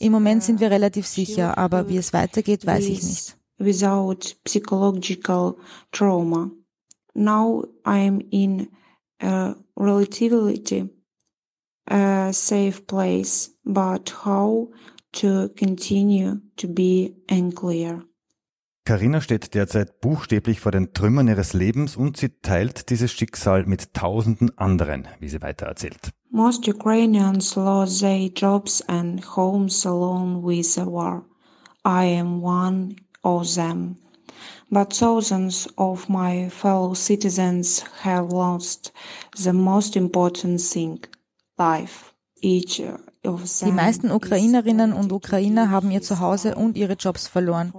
Im 0.00 0.10
Moment 0.10 0.42
sind 0.42 0.58
wir 0.58 0.72
relativ 0.72 1.06
sicher, 1.06 1.56
aber 1.56 1.88
wie 1.88 1.98
es 1.98 2.12
weitergeht, 2.12 2.66
weiß 2.66 2.86
ich 2.86 3.04
nicht. 3.04 3.36
Without 3.58 4.34
psychological 4.42 5.54
trauma. 5.92 6.50
Now 7.14 7.66
I'm 7.84 8.26
in 8.30 8.66
relativity 9.76 10.90
a 11.92 12.32
safe 12.32 12.86
place, 12.86 13.50
but 13.64 14.10
how 14.24 14.70
to 15.12 15.50
continue 15.56 16.40
to 16.56 16.66
be 16.68 17.14
unclear. 17.30 18.02
Carina 18.84 19.20
steht 19.20 19.54
derzeit 19.54 20.00
buchstäblich 20.00 20.58
vor 20.58 20.72
den 20.72 20.92
Trümmern 20.92 21.28
ihres 21.28 21.52
Lebens 21.52 21.96
und 21.96 22.16
sie 22.16 22.30
teilt 22.40 22.90
dieses 22.90 23.12
Schicksal 23.12 23.64
mit 23.64 23.94
tausenden 23.94 24.58
anderen, 24.58 25.06
wie 25.20 25.28
sie 25.28 25.40
weiter 25.40 25.66
erzählt. 25.66 26.10
Most 26.30 26.66
Ukrainians 26.66 27.54
lost 27.54 28.00
their 28.00 28.28
jobs 28.34 28.82
and 28.88 29.22
homes 29.36 29.86
along 29.86 30.42
with 30.42 30.74
the 30.74 30.86
war. 30.86 31.24
I 31.84 32.18
am 32.18 32.42
one 32.42 32.96
of 33.22 33.54
them. 33.54 33.98
But 34.70 34.96
thousands 34.98 35.68
of 35.76 36.08
my 36.08 36.48
fellow 36.48 36.94
citizens 36.94 37.84
have 38.02 38.32
lost 38.32 38.92
the 39.36 39.52
most 39.52 39.94
important 39.94 40.60
thing, 40.60 40.98
die 43.24 43.72
meisten 43.72 44.10
Ukrainerinnen 44.10 44.92
und 44.92 45.12
Ukrainer 45.12 45.70
haben 45.70 45.90
ihr 45.90 46.02
Zuhause 46.02 46.56
und 46.56 46.76
ihre 46.76 46.94
Jobs 46.94 47.28
verloren. 47.28 47.72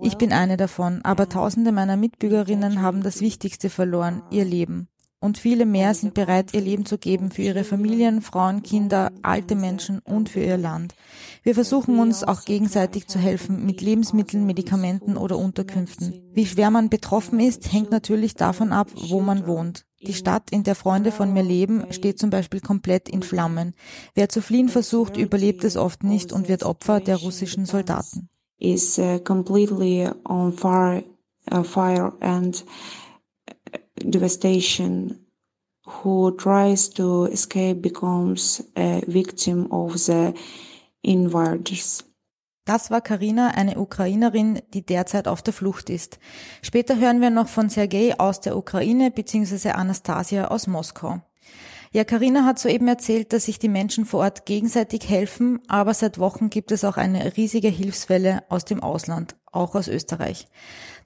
Ich 0.00 0.16
bin 0.16 0.32
eine 0.32 0.56
davon, 0.56 1.00
aber 1.02 1.28
Tausende 1.28 1.72
meiner 1.72 1.96
Mitbürgerinnen 1.96 2.80
haben 2.80 3.02
das 3.02 3.20
Wichtigste 3.20 3.70
verloren, 3.70 4.22
ihr 4.30 4.44
Leben. 4.44 4.88
Und 5.20 5.36
viele 5.36 5.66
mehr 5.66 5.94
sind 5.94 6.14
bereit, 6.14 6.54
ihr 6.54 6.60
Leben 6.60 6.86
zu 6.86 6.96
geben 6.96 7.32
für 7.32 7.42
ihre 7.42 7.64
Familien, 7.64 8.22
Frauen, 8.22 8.62
Kinder, 8.62 9.10
alte 9.22 9.56
Menschen 9.56 9.98
und 9.98 10.28
für 10.28 10.38
ihr 10.38 10.56
Land. 10.56 10.94
Wir 11.42 11.54
versuchen 11.54 11.98
uns 11.98 12.22
auch 12.22 12.44
gegenseitig 12.44 13.08
zu 13.08 13.18
helfen 13.18 13.66
mit 13.66 13.80
Lebensmitteln, 13.80 14.46
Medikamenten 14.46 15.16
oder 15.16 15.36
Unterkünften. 15.36 16.22
Wie 16.34 16.46
schwer 16.46 16.70
man 16.70 16.88
betroffen 16.88 17.40
ist, 17.40 17.72
hängt 17.72 17.90
natürlich 17.90 18.36
davon 18.36 18.72
ab, 18.72 18.90
wo 18.94 19.20
man 19.20 19.48
wohnt. 19.48 19.87
Die 20.00 20.14
Stadt, 20.14 20.50
in 20.50 20.62
der 20.62 20.76
Freunde 20.76 21.10
von 21.10 21.32
mir 21.32 21.42
leben, 21.42 21.92
steht 21.92 22.18
zum 22.18 22.30
Beispiel 22.30 22.60
komplett 22.60 23.08
in 23.08 23.22
Flammen. 23.22 23.74
Wer 24.14 24.28
zu 24.28 24.40
fliehen 24.40 24.68
versucht, 24.68 25.16
überlebt 25.16 25.64
es 25.64 25.76
oft 25.76 26.04
nicht 26.04 26.32
und 26.32 26.48
wird 26.48 26.62
Opfer 26.62 27.00
der 27.00 27.16
russischen 27.16 27.66
Soldaten. 27.66 28.28
Is 28.58 28.98
uh, 28.98 29.18
completely 29.20 30.08
on 30.24 30.52
fire, 30.52 31.04
uh, 31.52 31.62
fire 31.62 32.12
and 32.20 32.64
uh, 33.48 33.78
devastation. 34.02 35.26
Who 36.02 36.32
tries 36.32 36.90
to 36.90 37.26
escape 37.26 37.80
becomes 37.80 38.62
a 38.76 39.00
victim 39.06 39.70
of 39.70 39.96
the 39.96 40.34
invaders. 41.02 42.07
Das 42.68 42.90
war 42.90 43.00
Karina, 43.00 43.52
eine 43.52 43.78
Ukrainerin, 43.78 44.60
die 44.74 44.84
derzeit 44.84 45.26
auf 45.26 45.40
der 45.40 45.54
Flucht 45.54 45.88
ist. 45.88 46.18
Später 46.60 46.98
hören 46.98 47.22
wir 47.22 47.30
noch 47.30 47.48
von 47.48 47.70
Sergei 47.70 48.20
aus 48.20 48.42
der 48.42 48.58
Ukraine 48.58 49.10
bzw. 49.10 49.70
Anastasia 49.70 50.48
aus 50.48 50.66
Moskau. 50.66 51.22
Ja, 51.92 52.04
Karina 52.04 52.44
hat 52.44 52.58
soeben 52.58 52.86
erzählt, 52.86 53.32
dass 53.32 53.46
sich 53.46 53.58
die 53.58 53.70
Menschen 53.70 54.04
vor 54.04 54.20
Ort 54.20 54.44
gegenseitig 54.44 55.08
helfen, 55.08 55.62
aber 55.66 55.94
seit 55.94 56.18
Wochen 56.18 56.50
gibt 56.50 56.70
es 56.70 56.84
auch 56.84 56.98
eine 56.98 57.38
riesige 57.38 57.68
Hilfswelle 57.68 58.42
aus 58.50 58.66
dem 58.66 58.82
Ausland, 58.82 59.34
auch 59.50 59.74
aus 59.74 59.88
Österreich. 59.88 60.46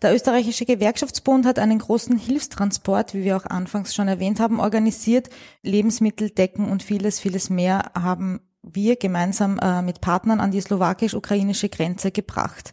Der 0.02 0.12
österreichische 0.12 0.64
Gewerkschaftsbund 0.64 1.46
hat 1.46 1.60
einen 1.60 1.78
großen 1.78 2.18
Hilfstransport, 2.18 3.14
wie 3.14 3.22
wir 3.22 3.36
auch 3.36 3.46
anfangs 3.46 3.94
schon 3.94 4.08
erwähnt 4.08 4.40
haben, 4.40 4.58
organisiert. 4.58 5.30
Lebensmittel, 5.62 6.30
Decken 6.30 6.68
und 6.68 6.82
vieles, 6.82 7.20
vieles 7.20 7.50
mehr 7.50 7.92
haben 7.94 8.40
wir 8.62 8.96
gemeinsam 8.96 9.58
äh, 9.58 9.82
mit 9.82 10.00
Partnern 10.00 10.40
an 10.40 10.50
die 10.50 10.60
slowakisch-ukrainische 10.60 11.68
Grenze 11.68 12.10
gebracht. 12.10 12.72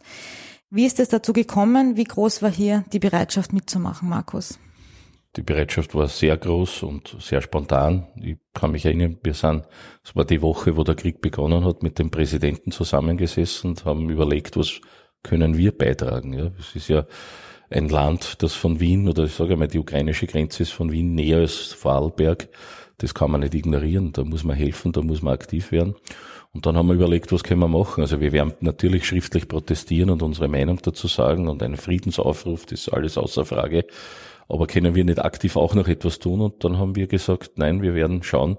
Wie 0.70 0.86
ist 0.86 1.00
es 1.00 1.08
dazu 1.08 1.32
gekommen? 1.32 1.96
Wie 1.96 2.04
groß 2.04 2.42
war 2.42 2.50
hier 2.50 2.84
die 2.92 3.00
Bereitschaft 3.00 3.52
mitzumachen, 3.52 4.08
Markus? 4.08 4.58
Die 5.36 5.42
Bereitschaft 5.42 5.94
war 5.94 6.08
sehr 6.08 6.36
groß 6.36 6.82
und 6.82 7.16
sehr 7.20 7.40
spontan. 7.40 8.08
Ich 8.20 8.38
kann 8.52 8.72
mich 8.72 8.84
erinnern, 8.84 9.18
wir 9.22 9.34
sind, 9.34 9.64
es 10.04 10.16
war 10.16 10.24
die 10.24 10.42
Woche, 10.42 10.76
wo 10.76 10.82
der 10.82 10.96
Krieg 10.96 11.20
begonnen 11.20 11.64
hat, 11.64 11.82
mit 11.82 11.98
dem 11.98 12.10
Präsidenten 12.10 12.72
zusammengesessen 12.72 13.70
und 13.70 13.84
haben 13.84 14.10
überlegt, 14.10 14.56
was 14.56 14.80
können 15.22 15.56
wir 15.56 15.76
beitragen. 15.76 16.32
Ja, 16.32 16.50
es 16.58 16.74
ist 16.74 16.88
ja 16.88 17.06
ein 17.70 17.88
Land, 17.88 18.42
das 18.42 18.54
von 18.54 18.80
Wien, 18.80 19.08
oder 19.08 19.24
ich 19.24 19.34
sage 19.34 19.52
einmal, 19.52 19.68
die 19.68 19.78
ukrainische 19.78 20.26
Grenze 20.26 20.64
ist 20.64 20.72
von 20.72 20.90
Wien 20.90 21.14
näher 21.14 21.38
als 21.38 21.72
Vorarlberg. 21.72 22.48
Das 23.00 23.14
kann 23.14 23.30
man 23.30 23.40
nicht 23.40 23.54
ignorieren. 23.54 24.12
Da 24.12 24.24
muss 24.24 24.44
man 24.44 24.56
helfen, 24.56 24.92
da 24.92 25.00
muss 25.00 25.22
man 25.22 25.32
aktiv 25.32 25.72
werden. 25.72 25.94
Und 26.52 26.66
dann 26.66 26.76
haben 26.76 26.88
wir 26.88 26.94
überlegt, 26.94 27.32
was 27.32 27.44
können 27.44 27.60
wir 27.60 27.68
machen. 27.68 28.02
Also 28.02 28.20
wir 28.20 28.32
werden 28.32 28.54
natürlich 28.60 29.06
schriftlich 29.06 29.48
protestieren 29.48 30.10
und 30.10 30.22
unsere 30.22 30.48
Meinung 30.48 30.80
dazu 30.82 31.06
sagen 31.06 31.48
und 31.48 31.62
einen 31.62 31.76
Friedensaufruf, 31.76 32.66
das 32.66 32.80
ist 32.80 32.88
alles 32.88 33.16
außer 33.16 33.44
Frage. 33.44 33.86
Aber 34.48 34.66
können 34.66 34.94
wir 34.94 35.04
nicht 35.04 35.20
aktiv 35.20 35.56
auch 35.56 35.74
noch 35.74 35.86
etwas 35.86 36.18
tun? 36.18 36.40
Und 36.40 36.64
dann 36.64 36.76
haben 36.76 36.96
wir 36.96 37.06
gesagt, 37.06 37.52
nein, 37.56 37.82
wir 37.82 37.94
werden 37.94 38.22
schauen, 38.22 38.58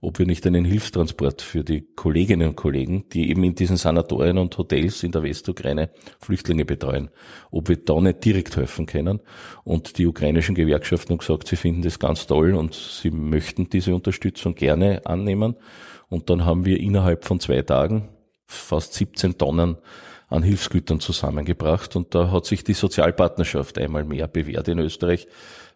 ob 0.00 0.18
wir 0.18 0.26
nicht 0.26 0.46
einen 0.46 0.64
Hilfstransport 0.64 1.42
für 1.42 1.64
die 1.64 1.88
Kolleginnen 1.96 2.50
und 2.50 2.56
Kollegen, 2.56 3.08
die 3.12 3.30
eben 3.30 3.42
in 3.42 3.54
diesen 3.54 3.76
Sanatorien 3.76 4.38
und 4.38 4.56
Hotels 4.56 5.02
in 5.02 5.10
der 5.10 5.24
Westukraine 5.24 5.90
Flüchtlinge 6.20 6.64
betreuen, 6.64 7.10
ob 7.50 7.68
wir 7.68 7.76
da 7.76 8.00
nicht 8.00 8.24
direkt 8.24 8.56
helfen 8.56 8.86
können. 8.86 9.20
Und 9.64 9.98
die 9.98 10.06
ukrainischen 10.06 10.54
Gewerkschaften 10.54 11.12
haben 11.12 11.18
gesagt, 11.18 11.48
sie 11.48 11.56
finden 11.56 11.82
das 11.82 11.98
ganz 11.98 12.26
toll 12.26 12.54
und 12.54 12.74
sie 12.74 13.10
möchten 13.10 13.68
diese 13.68 13.94
Unterstützung 13.94 14.54
gerne 14.54 15.04
annehmen. 15.04 15.56
Und 16.08 16.30
dann 16.30 16.44
haben 16.44 16.64
wir 16.64 16.78
innerhalb 16.78 17.24
von 17.24 17.40
zwei 17.40 17.62
Tagen 17.62 18.08
fast 18.46 18.94
17 18.94 19.36
Tonnen 19.36 19.78
an 20.28 20.42
Hilfsgütern 20.42 21.00
zusammengebracht. 21.00 21.96
Und 21.96 22.14
da 22.14 22.30
hat 22.30 22.46
sich 22.46 22.62
die 22.62 22.74
Sozialpartnerschaft 22.74 23.78
einmal 23.78 24.04
mehr 24.04 24.28
bewährt 24.28 24.68
in 24.68 24.78
Österreich 24.78 25.26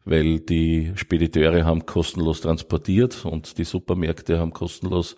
weil 0.04 0.40
die 0.40 0.92
Spediteure 0.97 1.64
haben 1.64 1.87
kostenlos 1.87 2.40
transportiert 2.40 3.25
und 3.25 3.59
die 3.59 3.64
Supermärkte 3.64 4.38
haben 4.38 4.52
kostenlos 4.52 5.16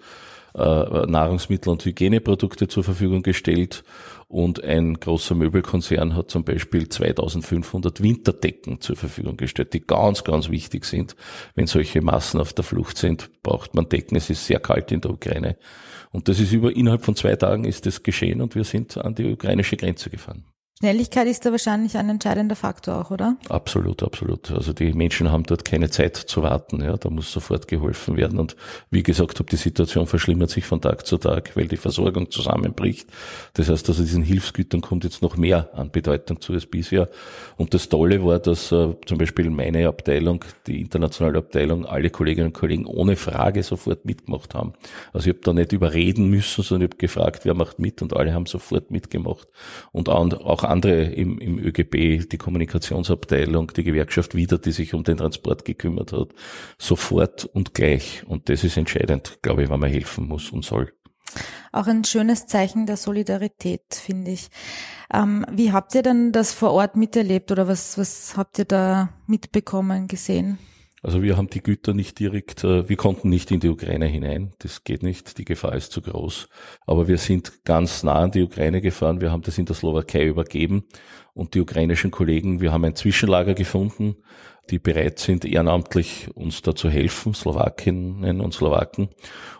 äh, 0.54 1.06
Nahrungsmittel 1.06 1.70
und 1.70 1.84
Hygieneprodukte 1.84 2.68
zur 2.68 2.84
Verfügung 2.84 3.22
gestellt 3.22 3.82
und 4.28 4.62
ein 4.64 4.94
großer 4.94 5.34
Möbelkonzern 5.34 6.16
hat 6.16 6.30
zum 6.30 6.44
Beispiel 6.44 6.88
2500 6.88 8.02
Winterdecken 8.02 8.80
zur 8.80 8.96
Verfügung 8.96 9.36
gestellt, 9.36 9.74
die 9.74 9.86
ganz, 9.86 10.24
ganz 10.24 10.48
wichtig 10.50 10.84
sind. 10.84 11.14
Wenn 11.54 11.66
solche 11.66 12.02
Massen 12.02 12.40
auf 12.40 12.52
der 12.52 12.64
Flucht 12.64 12.96
sind, 12.96 13.30
braucht 13.42 13.74
man 13.74 13.88
Decken. 13.88 14.16
Es 14.16 14.30
ist 14.30 14.46
sehr 14.46 14.60
kalt 14.60 14.92
in 14.92 15.00
der 15.00 15.12
Ukraine. 15.12 15.56
Und 16.10 16.28
das 16.28 16.40
ist 16.40 16.52
über, 16.52 16.74
innerhalb 16.74 17.04
von 17.04 17.16
zwei 17.16 17.36
Tagen 17.36 17.64
ist 17.64 17.86
das 17.86 18.02
geschehen 18.02 18.40
und 18.40 18.54
wir 18.54 18.64
sind 18.64 18.96
an 18.96 19.14
die 19.14 19.32
ukrainische 19.32 19.76
Grenze 19.76 20.10
gefahren. 20.10 20.44
Schnelligkeit 20.80 21.28
ist 21.28 21.46
da 21.46 21.52
wahrscheinlich 21.52 21.96
ein 21.96 22.10
entscheidender 22.10 22.56
Faktor 22.56 23.00
auch, 23.00 23.12
oder? 23.12 23.36
Absolut, 23.48 24.02
absolut. 24.02 24.50
Also 24.50 24.72
die 24.72 24.92
Menschen 24.92 25.30
haben 25.30 25.44
dort 25.44 25.64
keine 25.64 25.88
Zeit 25.88 26.16
zu 26.16 26.42
warten. 26.42 26.82
Ja, 26.82 26.96
da 26.96 27.10
muss 27.10 27.30
sofort 27.30 27.68
geholfen 27.68 28.16
werden. 28.16 28.40
Und 28.40 28.56
wie 28.90 29.04
gesagt 29.04 29.40
die 29.52 29.56
Situation 29.56 30.08
verschlimmert 30.08 30.50
sich 30.50 30.64
von 30.64 30.80
Tag 30.80 31.06
zu 31.06 31.16
Tag, 31.16 31.56
weil 31.56 31.68
die 31.68 31.76
Versorgung 31.76 32.28
zusammenbricht. 32.28 33.08
Das 33.54 33.68
heißt, 33.68 33.88
also 33.88 34.02
diesen 34.02 34.24
Hilfsgütern 34.24 34.80
kommt 34.80 35.04
jetzt 35.04 35.22
noch 35.22 35.36
mehr 35.36 35.70
an 35.74 35.92
Bedeutung 35.92 36.40
zu 36.40 36.52
als 36.52 36.66
bisher. 36.66 37.08
Und 37.56 37.72
das 37.72 37.88
Tolle 37.88 38.24
war, 38.24 38.40
dass 38.40 38.72
äh, 38.72 38.94
zum 39.06 39.18
Beispiel 39.18 39.50
meine 39.50 39.86
Abteilung, 39.86 40.44
die 40.66 40.80
internationale 40.80 41.38
Abteilung, 41.38 41.86
alle 41.86 42.10
Kolleginnen 42.10 42.48
und 42.48 42.54
Kollegen 42.54 42.86
ohne 42.86 43.14
Frage 43.14 43.62
sofort 43.62 44.06
mitgemacht 44.06 44.54
haben. 44.54 44.72
Also 45.12 45.30
ich 45.30 45.36
habe 45.36 45.44
da 45.44 45.52
nicht 45.52 45.70
überreden 45.70 46.28
müssen, 46.28 46.64
sondern 46.64 46.88
ich 46.88 46.94
habe 46.94 46.98
gefragt, 46.98 47.44
wer 47.44 47.54
macht 47.54 47.78
mit 47.78 48.02
und 48.02 48.16
alle 48.16 48.34
haben 48.34 48.46
sofort 48.46 48.90
mitgemacht. 48.90 49.46
Und 49.92 50.08
auch 50.08 50.63
andere 50.70 51.04
im, 51.04 51.38
im 51.38 51.58
ÖGB, 51.58 52.28
die 52.28 52.38
Kommunikationsabteilung, 52.38 53.72
die 53.74 53.84
Gewerkschaft 53.84 54.34
wieder, 54.34 54.58
die 54.58 54.72
sich 54.72 54.94
um 54.94 55.04
den 55.04 55.18
Transport 55.18 55.64
gekümmert 55.64 56.12
hat, 56.12 56.28
sofort 56.78 57.44
und 57.44 57.74
gleich. 57.74 58.24
Und 58.26 58.48
das 58.48 58.64
ist 58.64 58.76
entscheidend, 58.76 59.38
glaube 59.42 59.64
ich, 59.64 59.70
wenn 59.70 59.80
man 59.80 59.90
helfen 59.90 60.26
muss 60.26 60.50
und 60.50 60.64
soll. 60.64 60.92
Auch 61.72 61.86
ein 61.88 62.04
schönes 62.04 62.46
Zeichen 62.46 62.86
der 62.86 62.96
Solidarität, 62.96 63.82
finde 63.90 64.30
ich. 64.30 64.48
Ähm, 65.12 65.44
wie 65.50 65.72
habt 65.72 65.94
ihr 65.94 66.02
denn 66.02 66.30
das 66.32 66.52
vor 66.52 66.72
Ort 66.72 66.96
miterlebt 66.96 67.50
oder 67.50 67.66
was, 67.66 67.98
was 67.98 68.36
habt 68.36 68.58
ihr 68.58 68.64
da 68.64 69.08
mitbekommen, 69.26 70.06
gesehen? 70.06 70.58
Also 71.04 71.22
wir 71.22 71.36
haben 71.36 71.50
die 71.50 71.62
Güter 71.62 71.92
nicht 71.92 72.18
direkt, 72.18 72.64
äh, 72.64 72.88
wir 72.88 72.96
konnten 72.96 73.28
nicht 73.28 73.50
in 73.50 73.60
die 73.60 73.68
Ukraine 73.68 74.06
hinein. 74.06 74.54
Das 74.60 74.84
geht 74.84 75.02
nicht, 75.02 75.36
die 75.36 75.44
Gefahr 75.44 75.74
ist 75.74 75.92
zu 75.92 76.00
groß. 76.00 76.48
Aber 76.86 77.08
wir 77.08 77.18
sind 77.18 77.62
ganz 77.64 78.02
nah 78.02 78.14
an 78.14 78.30
die 78.30 78.42
Ukraine 78.42 78.80
gefahren. 78.80 79.20
Wir 79.20 79.30
haben 79.30 79.42
das 79.42 79.58
in 79.58 79.66
der 79.66 79.76
Slowakei 79.76 80.24
übergeben. 80.24 80.84
Und 81.34 81.52
die 81.52 81.60
ukrainischen 81.60 82.10
Kollegen, 82.10 82.62
wir 82.62 82.72
haben 82.72 82.86
ein 82.86 82.94
Zwischenlager 82.94 83.52
gefunden, 83.52 84.16
die 84.70 84.78
bereit 84.78 85.18
sind, 85.18 85.44
ehrenamtlich 85.44 86.28
uns 86.34 86.62
da 86.62 86.74
zu 86.74 86.88
helfen, 86.88 87.34
Slowakinnen 87.34 88.40
und 88.40 88.54
Slowaken. 88.54 89.10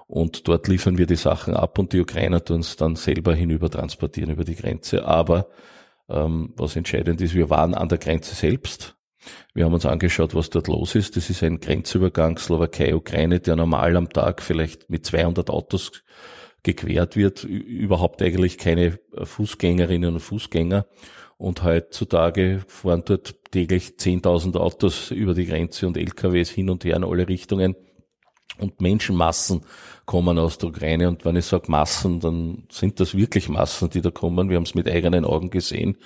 Und 0.06 0.48
dort 0.48 0.66
liefern 0.66 0.96
wir 0.96 1.06
die 1.06 1.16
Sachen 1.16 1.54
ab 1.54 1.78
und 1.78 1.92
die 1.92 2.00
Ukrainer 2.00 2.42
tun 2.42 2.56
uns 2.56 2.76
dann 2.76 2.96
selber 2.96 3.34
hinüber 3.34 3.68
transportieren 3.68 4.30
über 4.30 4.44
die 4.44 4.56
Grenze. 4.56 5.04
Aber 5.04 5.48
ähm, 6.08 6.54
was 6.56 6.74
entscheidend 6.74 7.20
ist, 7.20 7.34
wir 7.34 7.50
waren 7.50 7.74
an 7.74 7.90
der 7.90 7.98
Grenze 7.98 8.34
selbst 8.34 8.96
wir 9.54 9.64
haben 9.64 9.74
uns 9.74 9.86
angeschaut, 9.86 10.34
was 10.34 10.50
dort 10.50 10.68
los 10.68 10.94
ist. 10.94 11.16
Das 11.16 11.30
ist 11.30 11.42
ein 11.42 11.60
Grenzübergang 11.60 12.38
Slowakei-Ukraine, 12.38 13.40
der 13.40 13.56
normal 13.56 13.96
am 13.96 14.08
Tag 14.08 14.42
vielleicht 14.42 14.90
mit 14.90 15.06
200 15.06 15.50
Autos 15.50 16.04
gequert 16.62 17.16
wird, 17.16 17.44
überhaupt 17.44 18.22
eigentlich 18.22 18.58
keine 18.58 18.98
Fußgängerinnen 19.22 20.14
und 20.14 20.20
Fußgänger. 20.20 20.86
Und 21.36 21.62
heutzutage 21.62 22.64
fahren 22.68 23.02
dort 23.04 23.50
täglich 23.50 23.94
10.000 23.98 24.56
Autos 24.56 25.10
über 25.10 25.34
die 25.34 25.46
Grenze 25.46 25.86
und 25.86 25.96
LKWs 25.96 26.50
hin 26.50 26.70
und 26.70 26.84
her 26.84 26.96
in 26.96 27.04
alle 27.04 27.28
Richtungen. 27.28 27.76
Und 28.58 28.80
Menschenmassen 28.80 29.62
kommen 30.06 30.38
aus 30.38 30.58
der 30.58 30.68
Ukraine. 30.68 31.08
Und 31.08 31.24
wenn 31.24 31.34
ich 31.34 31.46
sage 31.46 31.70
Massen, 31.70 32.20
dann 32.20 32.64
sind 32.70 33.00
das 33.00 33.16
wirklich 33.16 33.48
Massen, 33.48 33.90
die 33.90 34.00
da 34.00 34.10
kommen. 34.10 34.48
Wir 34.48 34.56
haben 34.56 34.64
es 34.64 34.76
mit 34.76 34.88
eigenen 34.88 35.24
Augen 35.24 35.50
gesehen. 35.50 35.96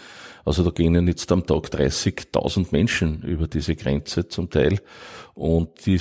Also 0.46 0.64
da 0.64 0.70
gehen 0.70 1.06
jetzt 1.06 1.30
am 1.30 1.44
Tag 1.46 1.64
30.000 1.66 2.68
Menschen 2.70 3.22
über 3.22 3.48
diese 3.48 3.76
Grenze 3.76 4.28
zum 4.28 4.48
Teil. 4.48 4.80
Und 5.34 5.84
die 5.84 5.98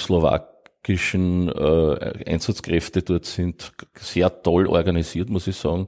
slowakischen 0.87 1.49
äh, 1.49 2.31
Einsatzkräfte 2.31 3.01
dort 3.01 3.25
sind 3.25 3.73
sehr 3.95 4.41
toll 4.41 4.67
organisiert, 4.67 5.29
muss 5.29 5.47
ich 5.47 5.55
sagen. 5.55 5.87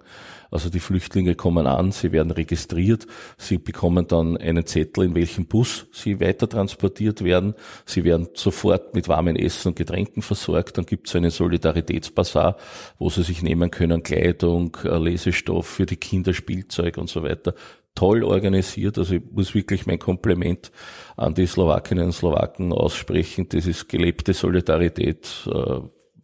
Also 0.52 0.72
die 0.72 0.80
Flüchtlinge 0.80 1.36
kommen 1.36 1.68
an, 1.68 1.92
sie 1.92 2.12
werden 2.12 2.32
registriert, 2.32 3.06
sie 3.38 3.60
bekommen 3.60 4.08
dann 4.08 4.36
einen 4.36 4.66
Zettel, 4.66 5.04
in 5.06 5.14
welchem 5.14 5.46
Bus 5.46 5.86
sie 5.92 6.20
weiter 6.20 6.50
transportiert 6.50 7.24
werden. 7.24 7.54
Sie 7.86 8.04
werden 8.04 8.30
sofort 8.34 8.96
mit 8.96 9.08
warmen 9.08 9.36
Essen 9.36 9.70
und 9.70 9.76
Getränken 9.76 10.24
versorgt. 10.24 10.80
Dann 10.80 10.88
gibt 10.88 11.08
es 11.08 11.16
einen 11.16 11.30
Solidaritätsbasar, 11.30 12.58
wo 12.98 13.12
sie 13.12 13.22
sich 13.22 13.44
nehmen 13.44 13.70
können, 13.70 14.02
Kleidung, 14.02 14.76
äh, 14.84 14.98
Lesestoff 14.98 15.68
für 15.68 15.86
die 15.86 15.98
Kinder, 15.98 16.34
Spielzeug 16.34 16.98
und 16.98 17.10
so 17.10 17.22
weiter 17.22 17.54
toll 18.00 18.24
organisiert. 18.24 18.98
Also 18.98 19.16
ich 19.16 19.22
muss 19.30 19.54
wirklich 19.54 19.86
mein 19.86 20.00
Kompliment 20.00 20.72
an 21.18 21.34
die 21.34 21.46
Slowakinnen 21.46 22.06
und 22.06 22.12
Slowaken 22.14 22.72
aussprechen. 22.72 23.48
Das 23.50 23.66
ist 23.66 23.90
gelebte 23.90 24.34
Solidarität. 24.34 25.46
Äh, 25.54 25.82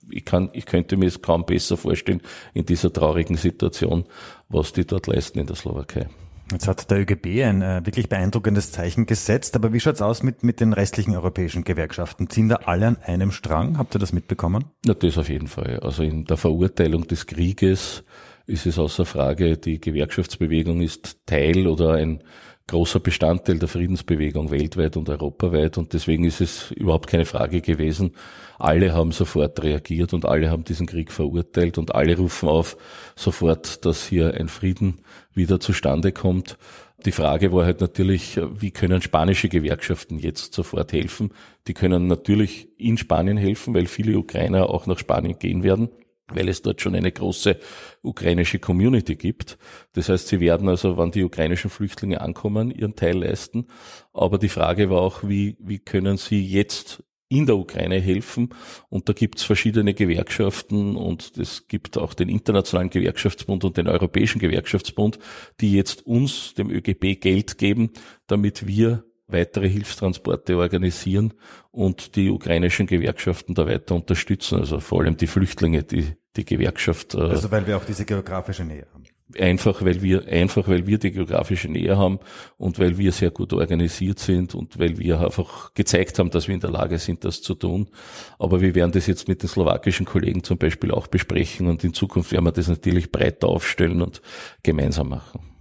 ich 0.10 0.24
kann, 0.24 0.52
ich 0.54 0.66
könnte 0.66 0.96
mir 0.96 1.08
es 1.08 1.22
kaum 1.22 1.46
besser 1.46 1.76
vorstellen 1.76 2.22
in 2.54 2.66
dieser 2.66 2.94
traurigen 2.94 3.36
Situation, 3.36 4.06
was 4.48 4.72
die 4.72 4.86
dort 4.86 5.08
leisten 5.08 5.40
in 5.40 5.48
der 5.48 5.58
Slowakei. 5.58 6.08
Jetzt 6.50 6.68
hat 6.68 6.90
der 6.92 7.00
ÖGB 7.00 7.44
ein 7.44 7.62
äh, 7.62 7.86
wirklich 7.86 8.08
beeindruckendes 8.08 8.72
Zeichen 8.72 9.06
gesetzt, 9.06 9.56
aber 9.56 9.74
wie 9.74 9.80
schaut's 9.82 10.02
aus 10.02 10.24
mit, 10.24 10.44
mit 10.44 10.62
den 10.62 10.72
restlichen 10.72 11.14
europäischen 11.14 11.66
Gewerkschaften? 11.66 12.30
Ziehen 12.30 12.48
da 12.48 12.58
alle 12.66 12.88
an 12.88 12.98
einem 13.04 13.32
Strang? 13.32 13.78
Habt 13.78 13.96
ihr 13.96 14.00
das 14.00 14.14
mitbekommen? 14.14 14.66
Na, 14.86 14.94
das 14.94 15.18
auf 15.18 15.28
jeden 15.28 15.48
Fall. 15.48 15.80
Also 15.82 16.04
in 16.04 16.24
der 16.24 16.38
Verurteilung 16.38 17.08
des 17.08 17.26
Krieges 17.26 18.04
ist 18.48 18.66
es 18.66 18.78
außer 18.78 19.06
Frage, 19.06 19.58
die 19.58 19.80
Gewerkschaftsbewegung 19.80 20.82
ist 20.82 21.18
Teil 21.26 21.68
oder 21.68 21.94
ein 21.94 22.24
großer 22.68 23.00
Bestandteil 23.00 23.60
der 23.60 23.68
Friedensbewegung 23.68 24.50
weltweit 24.50 24.98
und 24.98 25.08
europaweit 25.10 25.78
und 25.78 25.94
deswegen 25.94 26.24
ist 26.24 26.42
es 26.42 26.72
überhaupt 26.72 27.08
keine 27.08 27.26
Frage 27.26 27.62
gewesen. 27.62 28.14
Alle 28.58 28.94
haben 28.94 29.12
sofort 29.12 29.62
reagiert 29.62 30.14
und 30.14 30.26
alle 30.26 30.50
haben 30.50 30.64
diesen 30.64 30.88
Krieg 30.88 31.12
verurteilt 31.12 31.78
und 31.78 31.94
alle 31.94 32.18
rufen 32.18 32.50
auf 32.50 32.78
sofort, 33.16 33.86
dass 33.86 34.08
hier 34.08 34.34
ein 34.34 34.48
Frieden 34.48 35.02
wieder 35.34 35.60
zustande 35.60 36.12
kommt. 36.12 36.58
Die 37.06 37.12
Frage 37.12 37.54
war 37.54 37.66
halt 37.66 37.82
natürlich, 37.82 38.40
wie 38.60 38.72
können 38.72 39.02
spanische 39.02 39.48
Gewerkschaften 39.48 40.18
jetzt 40.18 40.56
sofort 40.56 40.92
helfen? 40.92 41.32
Die 41.68 41.76
können 41.76 42.08
natürlich 42.08 42.68
in 42.80 42.98
Spanien 42.98 43.38
helfen, 43.38 43.76
weil 43.76 43.86
viele 43.86 44.18
Ukrainer 44.18 44.70
auch 44.72 44.88
nach 44.88 44.98
Spanien 44.98 45.38
gehen 45.38 45.62
werden 45.62 45.90
weil 46.28 46.50
es 46.50 46.62
dort 46.62 46.82
schon 46.82 46.96
eine 46.96 47.12
große 47.12 47.58
ukrainische 48.02 48.60
Community 48.60 49.16
gibt. 49.16 49.58
Das 49.94 50.10
heißt, 50.10 50.28
sie 50.28 50.40
werden 50.40 50.70
also, 50.70 50.98
wann 50.98 51.12
die 51.12 51.24
ukrainischen 51.24 51.70
Flüchtlinge 51.70 52.22
ankommen, 52.22 52.72
ihren 52.72 52.96
Teil 52.96 53.18
leisten. 53.20 53.68
Aber 54.14 54.38
die 54.38 54.50
Frage 54.50 54.90
war 54.90 55.02
auch, 55.02 55.24
wie, 55.24 55.56
wie 55.60 55.80
können 55.80 56.18
sie 56.18 56.46
jetzt 56.46 57.04
in 57.28 57.46
der 57.46 57.58
Ukraine 57.58 58.00
helfen. 58.00 58.50
Und 58.90 59.10
da 59.10 59.14
gibt 59.14 59.40
es 59.40 59.44
verschiedene 59.44 59.94
Gewerkschaften 59.94 60.96
und 60.96 61.38
es 61.38 61.68
gibt 61.68 61.98
auch 61.98 62.14
den 62.14 62.30
Internationalen 62.30 62.90
Gewerkschaftsbund 62.90 63.64
und 63.64 63.78
den 63.78 63.88
Europäischen 63.88 64.40
Gewerkschaftsbund, 64.40 65.20
die 65.60 65.74
jetzt 65.74 66.06
uns, 66.06 66.54
dem 66.54 66.70
ÖGB, 66.70 67.20
Geld 67.20 67.58
geben, 67.58 67.92
damit 68.28 68.68
wir 68.68 69.04
weitere 69.28 69.70
Hilfstransporte 69.70 70.58
organisieren 70.58 71.34
und 71.72 72.16
die 72.16 72.30
ukrainischen 72.30 72.88
Gewerkschaften 72.88 73.56
da 73.56 73.68
weiter 73.68 73.96
unterstützen. 73.96 74.60
Also 74.60 74.80
vor 74.80 75.02
allem 75.02 75.18
die 75.18 75.28
Flüchtlinge, 75.28 75.84
die 75.84 76.16
die 76.36 76.46
Gewerkschaft. 76.46 77.16
Äh, 77.16 77.22
also 77.22 77.52
weil 77.52 77.66
wir 77.68 77.78
auch 77.78 77.86
diese 77.86 78.06
geografische 78.06 78.64
Nähe 78.64 78.88
haben. 78.94 79.04
Einfach 79.40 79.84
weil 79.84 80.04
wir 80.04 80.28
einfach 80.28 80.68
weil 80.68 80.86
wir 80.86 81.00
die 81.00 81.12
geografische 81.12 81.68
Nähe 81.68 81.98
haben 81.98 82.20
und 82.58 82.78
weil 82.78 83.00
wir 83.00 83.12
sehr 83.12 83.32
gut 83.32 83.54
organisiert 83.54 84.20
sind 84.20 84.54
und 84.54 84.78
weil 84.78 85.00
wir 85.00 85.20
einfach 85.20 85.74
gezeigt 85.74 86.20
haben, 86.20 86.30
dass 86.30 86.48
wir 86.48 86.54
in 86.54 86.62
der 86.62 86.70
Lage 86.70 87.00
sind, 87.00 87.26
das 87.26 87.42
zu 87.42 87.56
tun. 87.56 87.90
Aber 88.38 88.62
wir 88.62 88.76
werden 88.76 88.92
das 88.92 89.08
jetzt 89.08 89.28
mit 89.28 89.42
den 89.42 89.50
slowakischen 89.50 90.06
Kollegen 90.06 90.44
zum 90.44 90.60
Beispiel 90.60 90.92
auch 90.92 91.08
besprechen 91.08 91.68
und 91.68 91.84
in 91.84 91.94
Zukunft 91.94 92.32
werden 92.32 92.46
wir 92.46 92.52
das 92.52 92.68
natürlich 92.68 93.12
breiter 93.12 93.48
aufstellen 93.48 94.04
und 94.04 94.22
gemeinsam 94.62 95.10
machen. 95.10 95.55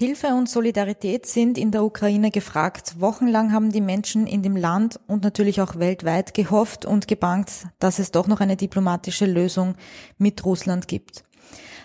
Hilfe 0.00 0.28
und 0.28 0.48
Solidarität 0.48 1.26
sind 1.26 1.58
in 1.58 1.72
der 1.72 1.84
Ukraine 1.84 2.30
gefragt. 2.30 2.98
Wochenlang 3.00 3.52
haben 3.52 3.70
die 3.70 3.82
Menschen 3.82 4.26
in 4.26 4.42
dem 4.42 4.56
Land 4.56 4.98
und 5.06 5.22
natürlich 5.22 5.60
auch 5.60 5.78
weltweit 5.78 6.32
gehofft 6.32 6.86
und 6.86 7.06
gebangt, 7.06 7.66
dass 7.80 7.98
es 7.98 8.10
doch 8.10 8.26
noch 8.26 8.40
eine 8.40 8.56
diplomatische 8.56 9.26
Lösung 9.26 9.74
mit 10.16 10.42
Russland 10.46 10.88
gibt. 10.88 11.22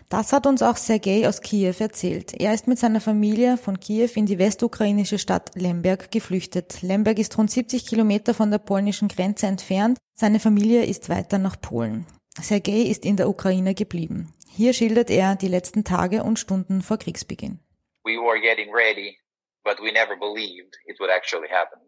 Das 0.08 0.32
hat 0.32 0.48
uns 0.48 0.62
auch 0.62 0.78
Sergei 0.78 1.28
aus 1.28 1.42
Kiew 1.42 1.74
erzählt. 1.80 2.34
Er 2.40 2.54
ist 2.54 2.70
mit 2.70 2.80
seiner 2.80 3.02
Familie 3.02 3.58
von 3.58 3.82
Kiew 3.82 4.12
in 4.16 4.26
die 4.26 4.40
westukrainische 4.40 5.20
Stadt 5.20 5.52
Lemberg 5.56 6.10
geflüchtet. 6.10 6.84
Lemberg 6.84 7.20
ist 7.20 7.38
rund 7.38 7.52
70 7.52 7.86
Kilometer 7.86 8.34
von 8.34 8.50
der 8.50 8.60
polnischen 8.60 9.10
Grenze 9.10 9.48
entfernt. 9.48 9.98
Seine 10.18 10.40
Familie 10.40 10.86
ist 10.86 11.10
weiter 11.10 11.38
nach 11.38 11.60
Polen. 11.60 12.06
Sergei 12.42 12.80
ist 12.84 13.04
in 13.04 13.18
der 13.18 13.28
Ukraine 13.28 13.76
geblieben. 13.76 14.30
Hier 14.48 14.72
schildert 14.72 15.10
er 15.10 15.36
die 15.36 15.50
letzten 15.50 15.84
Tage 15.84 16.24
und 16.24 16.40
Stunden 16.40 16.82
vor 16.82 16.98
Kriegsbeginn 16.98 17.60
we 18.06 18.18
were 18.18 18.40
getting 18.40 18.72
ready, 18.72 19.18
but 19.64 19.82
we 19.82 19.92
never 19.92 20.16
believed 20.16 20.78
it 20.86 20.98
would 21.00 21.10
actually 21.10 21.50
happen. 21.50 21.80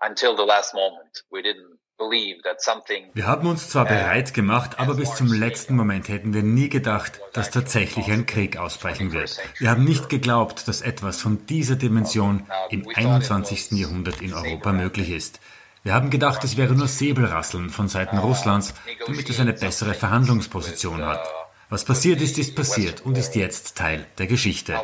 Until 0.00 0.36
the 0.36 0.44
last 0.44 0.74
moment. 0.74 1.22
We 1.30 1.42
didn't 1.42 1.78
wir 3.14 3.26
haben 3.26 3.46
uns 3.46 3.68
zwar 3.68 3.84
bereit 3.84 4.34
gemacht, 4.34 4.80
aber 4.80 4.94
bis 4.94 5.14
zum 5.14 5.32
letzten 5.32 5.76
Moment 5.76 6.08
hätten 6.08 6.34
wir 6.34 6.42
nie 6.42 6.68
gedacht, 6.68 7.20
dass 7.32 7.50
tatsächlich 7.50 8.10
ein 8.10 8.26
Krieg 8.26 8.56
ausbrechen 8.56 9.12
wird. 9.12 9.38
Wir 9.58 9.70
haben 9.70 9.84
nicht 9.84 10.08
geglaubt, 10.08 10.66
dass 10.66 10.80
etwas 10.80 11.20
von 11.20 11.46
dieser 11.46 11.76
Dimension 11.76 12.46
im 12.70 12.88
21. 12.92 13.72
Jahrhundert 13.72 14.20
in 14.20 14.34
Europa 14.34 14.72
möglich 14.72 15.10
ist. 15.10 15.38
Wir 15.84 15.94
haben 15.94 16.10
gedacht, 16.10 16.42
es 16.44 16.56
wäre 16.56 16.74
nur 16.74 16.88
Säbelrasseln 16.88 17.70
von 17.70 17.88
Seiten 17.88 18.18
Russlands, 18.18 18.74
damit 19.06 19.28
es 19.30 19.38
eine 19.38 19.52
bessere 19.52 19.94
Verhandlungsposition 19.94 21.04
hat. 21.04 21.28
Was 21.72 21.86
passiert 21.86 22.20
ist, 22.20 22.36
ist 22.36 22.54
passiert 22.54 23.00
und 23.06 23.16
ist 23.16 23.34
jetzt 23.34 23.78
Teil 23.78 24.04
der 24.18 24.26
Geschichte. 24.26 24.78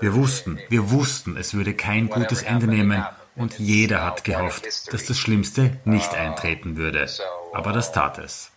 Wir 0.00 0.12
wussten, 0.12 0.60
wir 0.70 0.90
wussten, 0.90 1.36
es 1.36 1.54
würde 1.54 1.72
kein 1.72 2.08
gutes 2.08 2.42
Ende 2.42 2.66
nehmen 2.66 3.06
und 3.36 3.60
jeder 3.60 4.04
hat 4.04 4.24
gehofft, 4.24 4.66
dass 4.92 5.06
das 5.06 5.16
Schlimmste 5.18 5.78
nicht 5.84 6.12
eintreten 6.14 6.76
würde. 6.76 7.08
Aber 7.52 7.72
das 7.72 7.92
tat 7.92 8.18
es. 8.18 8.50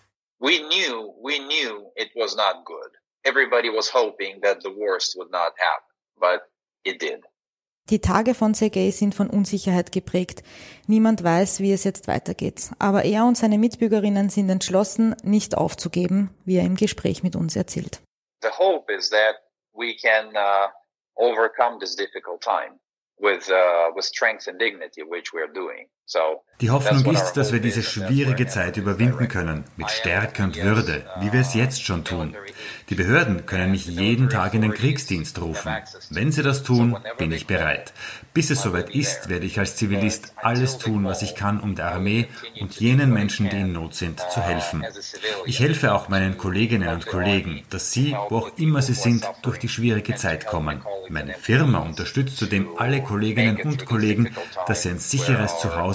Everybody 3.28 3.70
was 3.70 3.92
hoping 3.92 4.42
that 4.42 4.62
the 4.64 4.70
worst 4.70 5.16
would 5.16 5.32
not 5.32 5.54
happen, 5.58 5.94
but 6.20 6.42
it 6.84 7.02
did. 7.02 7.24
Die 7.92 8.02
Tage 8.02 8.34
von 8.34 8.56
Sergei 8.56 8.90
sind 8.90 9.14
von 9.14 9.30
Unsicherheit 9.30 9.92
geprägt. 9.92 10.42
Niemand 10.88 11.24
weiß, 11.24 11.60
wie 11.60 11.72
es 11.72 11.84
jetzt 11.84 12.08
weitergeht. 12.08 12.72
Aber 12.80 13.06
er 13.06 13.26
und 13.26 13.38
seine 13.38 13.60
Mitbürgerinnen 13.60 14.30
sind 14.30 14.50
entschlossen, 14.50 15.16
nicht 15.22 15.56
aufzugeben, 15.56 16.32
wie 16.46 16.58
er 16.58 16.66
im 16.66 16.78
Gespräch 16.78 17.22
mit 17.22 17.36
uns 17.36 17.56
erzählt. 17.56 18.02
The 18.42 18.50
hope 18.50 18.92
is 18.92 19.12
that 19.12 19.36
we 19.74 19.96
can 19.96 20.36
uh, 20.36 20.70
overcome 21.16 21.78
this 21.80 21.96
difficult 21.96 22.42
time 22.42 22.80
with 23.20 23.50
uh, 23.50 23.94
with 23.96 24.06
strength 24.06 24.48
and 24.48 24.60
dignity, 24.60 25.04
which 25.04 25.32
we 25.32 25.42
are 25.42 25.54
doing. 25.54 25.88
Die 26.62 26.70
Hoffnung 26.70 27.14
ist, 27.14 27.34
dass 27.34 27.52
wir 27.52 27.60
diese 27.60 27.84
schwierige 27.84 28.48
Zeit 28.48 28.78
überwinden 28.78 29.28
können, 29.28 29.66
mit 29.76 29.90
Stärke 29.90 30.44
und 30.44 30.56
Würde, 30.56 31.04
wie 31.20 31.34
wir 31.34 31.42
es 31.42 31.54
jetzt 31.54 31.84
schon 31.84 32.06
tun. 32.06 32.36
Die 32.90 32.96
Behörden 32.96 33.46
können 33.46 33.72
mich 33.72 33.88
jeden 33.88 34.30
Tag 34.30 34.54
in 34.54 34.62
den 34.62 34.74
Kriegsdienst 34.74 35.42
rufen. 35.42 35.76
Wenn 36.12 36.32
sie 36.32 36.44
das 36.44 36.64
tun, 36.64 36.98
bin 37.18 37.32
ich 37.32 37.48
bereit. 37.48 37.92
Bis 38.34 38.52
es 38.52 38.62
soweit 38.62 38.94
ist, 38.96 39.28
werde 39.28 39.46
ich 39.46 39.60
als 39.60 39.76
Zivilist 39.76 40.34
alles 40.38 40.78
tun, 40.78 41.04
was 41.04 41.24
ich 41.24 41.36
kann, 41.36 41.60
um 41.60 41.76
der 41.76 41.92
Armee 41.92 42.28
und 42.62 42.80
jenen 42.80 43.12
Menschen, 43.12 43.50
die 43.50 43.60
in 43.60 43.74
Not 43.74 43.96
sind, 43.96 44.20
zu 44.20 44.42
helfen. 44.42 44.86
Ich 45.46 45.60
helfe 45.60 45.94
auch 45.94 46.08
meinen 46.08 46.38
Kolleginnen 46.38 46.90
und 46.90 47.06
Kollegen, 47.06 47.64
dass 47.70 47.92
sie, 47.92 48.16
wo 48.30 48.38
auch 48.38 48.58
immer 48.58 48.82
sie 48.82 48.94
sind, 48.94 49.26
durch 49.42 49.58
die 49.58 49.70
schwierige 49.70 50.16
Zeit 50.16 50.46
kommen. 50.46 50.84
Meine 51.10 51.34
Firma 51.34 51.80
unterstützt 51.80 52.38
zudem 52.38 52.70
alle 52.78 53.02
Kolleginnen 53.02 53.62
und 53.62 53.86
Kollegen, 53.86 54.36
dass 54.68 54.84
sie 54.84 54.90
ein 54.90 55.00
sicheres 55.00 55.60
Zuhause 55.60 55.95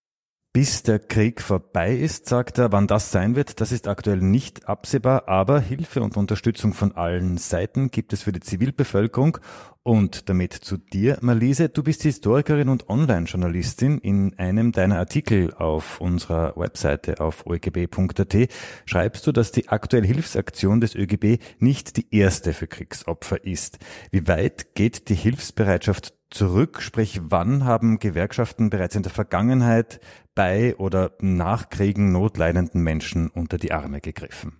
Bis 0.53 0.83
der 0.83 0.99
Krieg 0.99 1.39
vorbei 1.41 1.95
ist, 1.95 2.27
sagt 2.27 2.57
er, 2.57 2.73
wann 2.73 2.85
das 2.85 3.09
sein 3.09 3.37
wird, 3.37 3.61
das 3.61 3.71
ist 3.71 3.87
aktuell 3.87 4.17
nicht 4.17 4.67
absehbar, 4.67 5.29
aber 5.29 5.61
Hilfe 5.61 6.01
und 6.01 6.17
Unterstützung 6.17 6.73
von 6.73 6.91
allen 6.91 7.37
Seiten 7.37 7.89
gibt 7.89 8.11
es 8.11 8.23
für 8.23 8.33
die 8.33 8.41
Zivilbevölkerung 8.41 9.37
und 9.83 10.27
damit 10.27 10.51
zu 10.53 10.75
dir, 10.75 11.17
Marlise. 11.21 11.69
Du 11.69 11.83
bist 11.83 12.03
Historikerin 12.03 12.67
und 12.67 12.89
Online-Journalistin. 12.89 13.97
In 13.99 14.37
einem 14.37 14.73
deiner 14.73 14.99
Artikel 14.99 15.53
auf 15.53 16.01
unserer 16.01 16.53
Webseite 16.57 17.21
auf 17.21 17.45
oegb.at 17.47 18.49
schreibst 18.85 19.25
du, 19.25 19.31
dass 19.31 19.53
die 19.53 19.69
aktuelle 19.69 20.05
Hilfsaktion 20.05 20.81
des 20.81 20.95
ÖGB 20.95 21.41
nicht 21.59 21.95
die 21.95 22.13
erste 22.13 22.51
für 22.51 22.67
Kriegsopfer 22.67 23.45
ist. 23.45 23.79
Wie 24.11 24.27
weit 24.27 24.75
geht 24.75 25.07
die 25.07 25.15
Hilfsbereitschaft 25.15 26.13
zurück? 26.31 26.81
Sprich, 26.81 27.21
wann 27.23 27.65
haben 27.65 27.99
Gewerkschaften 27.99 28.69
bereits 28.69 28.95
in 28.95 29.03
der 29.03 29.11
Vergangenheit 29.11 29.99
bei 30.33 30.75
oder 30.77 31.11
nach 31.19 31.69
Kriegen 31.69 32.11
notleidenden 32.11 32.81
Menschen 32.81 33.29
unter 33.29 33.57
die 33.57 33.71
Arme 33.71 34.01
gegriffen? 34.01 34.57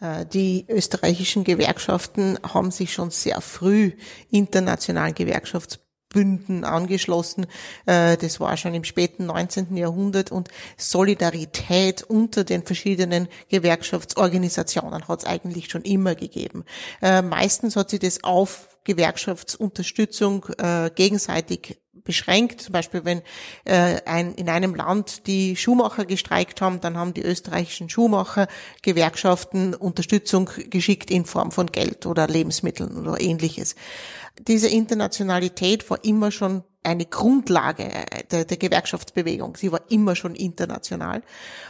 Äh, 0.00 0.24
die 0.26 0.64
österreichischen 0.68 1.44
Gewerkschaften 1.44 2.38
haben 2.42 2.70
sich 2.70 2.92
schon 2.92 3.10
sehr 3.10 3.40
früh 3.40 3.92
internationalen 4.30 5.14
Gewerkschaftsbünden 6.10 6.64
angeschlossen. 6.64 7.46
Äh, 7.86 8.16
das 8.16 8.40
war 8.40 8.56
schon 8.56 8.74
im 8.74 8.84
späten 8.84 9.26
19. 9.26 9.76
Jahrhundert 9.76 10.32
und 10.32 10.48
Solidarität 10.76 12.02
unter 12.02 12.44
den 12.44 12.62
verschiedenen 12.64 13.28
Gewerkschaftsorganisationen 13.48 15.08
hat 15.08 15.20
es 15.20 15.24
eigentlich 15.24 15.70
schon 15.70 15.82
immer 15.82 16.14
gegeben. 16.14 16.64
Äh, 17.00 17.22
meistens 17.22 17.76
hat 17.76 17.90
sich 17.90 18.00
das 18.00 18.24
auf 18.24 18.68
Gewerkschaftsunterstützung 18.84 20.46
gegenseitig 20.94 21.79
beschränkt. 22.04 22.62
Zum 22.62 22.72
Beispiel, 22.72 23.04
wenn 23.04 23.22
äh, 23.64 24.00
ein, 24.04 24.34
in 24.34 24.48
einem 24.48 24.74
Land 24.74 25.26
die 25.26 25.56
Schuhmacher 25.56 26.04
gestreikt 26.04 26.60
haben, 26.60 26.80
dann 26.80 26.96
haben 26.96 27.14
die 27.14 27.22
österreichischen 27.22 27.88
Schuhmacher 27.88 28.48
Gewerkschaften 28.82 29.74
Unterstützung 29.74 30.50
geschickt 30.68 31.10
in 31.10 31.24
Form 31.24 31.52
von 31.52 31.66
Geld 31.66 32.06
oder 32.06 32.26
Lebensmitteln 32.26 32.96
oder 32.98 33.20
ähnliches. 33.20 33.74
Diese 34.46 34.68
Internationalität 34.68 35.88
war 35.90 36.04
immer 36.04 36.30
schon 36.30 36.64
eine 36.82 37.04
Grundlage 37.04 37.90
der, 38.30 38.44
der 38.44 38.56
Gewerkschaftsbewegung. 38.56 39.56
Sie 39.56 39.70
war 39.70 39.82
immer 39.90 40.16
schon 40.16 40.34
international. 40.34 41.22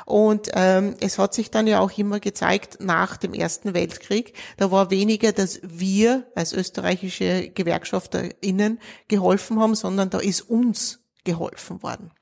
Und 0.07 0.51
ähm, 0.55 0.95
es 1.01 1.19
hat 1.19 1.35
sich 1.35 1.51
dann 1.51 1.67
ja 1.67 1.81
auch 1.81 1.97
immer 1.99 2.21
gezeigt, 2.21 2.79
nach 2.81 3.17
dem 3.17 3.35
Ersten 3.35 3.75
Weltkrieg, 3.75 4.35
da 4.57 4.71
war 4.71 4.91
weniger, 4.91 5.33
dass 5.33 5.61
wir 5.63 6.27
als 6.37 6.53
österreichische 6.53 7.49
GewerkschafterInnen 7.49 8.79
geholfen 9.09 9.59
haben, 9.59 9.75
sondern 9.75 10.11
da 10.11 10.19
ist 10.19 10.43
uns 10.43 11.01
geholfen 11.25 11.83
worden. 11.83 12.13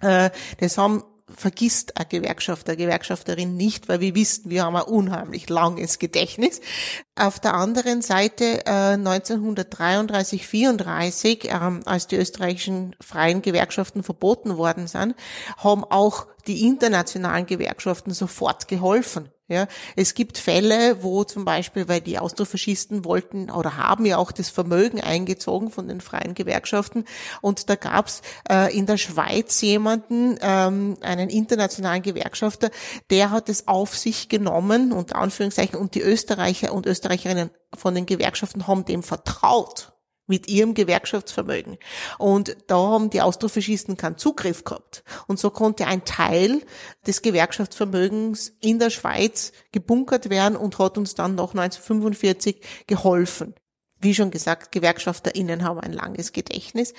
Äh, 0.00 0.30
das 0.58 0.78
haben 0.78 1.02
vergisst 1.36 1.96
ein 1.96 2.06
Gewerkschafter, 2.08 2.76
Gewerkschafterin 2.76 3.56
nicht, 3.56 3.88
weil 3.88 4.00
wir 4.00 4.14
wissen, 4.14 4.50
wir 4.50 4.64
haben 4.64 4.76
ein 4.76 4.82
unheimlich 4.82 5.48
langes 5.48 5.98
Gedächtnis. 5.98 6.60
Auf 7.14 7.40
der 7.40 7.54
anderen 7.54 8.02
Seite 8.02 8.64
äh, 8.66 8.94
1933, 8.94 10.46
34, 10.46 11.48
ähm, 11.50 11.80
als 11.84 12.06
die 12.06 12.16
österreichischen 12.16 12.96
freien 13.00 13.42
Gewerkschaften 13.42 14.02
verboten 14.02 14.56
worden 14.56 14.86
sind, 14.86 15.14
haben 15.58 15.84
auch 15.84 16.26
die 16.46 16.66
internationalen 16.66 17.46
Gewerkschaften 17.46 18.12
sofort 18.12 18.68
geholfen. 18.68 19.30
Ja, 19.48 19.66
es 19.96 20.14
gibt 20.14 20.38
Fälle, 20.38 21.02
wo 21.02 21.24
zum 21.24 21.44
Beispiel, 21.44 21.86
weil 21.86 22.00
die 22.00 22.18
Austrofaschisten 22.18 23.04
wollten 23.04 23.50
oder 23.50 23.76
haben 23.76 24.06
ja 24.06 24.16
auch 24.16 24.32
das 24.32 24.48
Vermögen 24.48 25.00
eingezogen 25.02 25.70
von 25.70 25.88
den 25.88 26.00
freien 26.00 26.34
Gewerkschaften 26.34 27.04
und 27.42 27.68
da 27.68 27.74
gab's 27.74 28.22
äh, 28.48 28.74
in 28.74 28.86
der 28.86 28.96
Schweiz 28.96 29.60
jemanden, 29.60 30.38
ähm, 30.40 30.96
einen 31.02 31.28
internationalen 31.28 32.00
Gewerkschafter, 32.00 32.70
der 33.10 33.30
hat 33.30 33.50
es 33.50 33.68
auf 33.68 33.94
sich 33.94 34.30
genommen, 34.30 34.90
unter 34.90 35.16
Anführungszeichen, 35.16 35.78
und 35.78 35.96
die 35.96 36.02
Österreicher 36.02 36.72
und 36.72 36.86
Österreicherinnen 36.86 37.50
von 37.74 37.94
den 37.94 38.06
Gewerkschaften 38.06 38.66
haben 38.66 38.86
dem 38.86 39.02
vertraut 39.02 39.91
mit 40.26 40.48
ihrem 40.48 40.74
Gewerkschaftsvermögen. 40.74 41.78
Und 42.18 42.56
da 42.66 42.76
haben 42.76 43.10
die 43.10 43.20
Austrofaschisten 43.20 43.96
keinen 43.96 44.18
Zugriff 44.18 44.64
gehabt. 44.64 45.04
Und 45.26 45.38
so 45.38 45.50
konnte 45.50 45.86
ein 45.86 46.04
Teil 46.04 46.62
des 47.06 47.22
Gewerkschaftsvermögens 47.22 48.52
in 48.60 48.78
der 48.78 48.90
Schweiz 48.90 49.52
gebunkert 49.72 50.30
werden 50.30 50.56
und 50.56 50.78
hat 50.78 50.98
uns 50.98 51.14
dann 51.14 51.34
noch 51.34 51.54
1945 51.54 52.60
geholfen 52.86 53.54
wie 54.02 54.14
schon 54.14 54.30
gesagt, 54.30 54.72
GewerkschafterInnen 54.72 55.64
haben 55.64 55.80
ein 55.80 55.92
langes 55.92 56.32
Gedächtnis. 56.32 56.92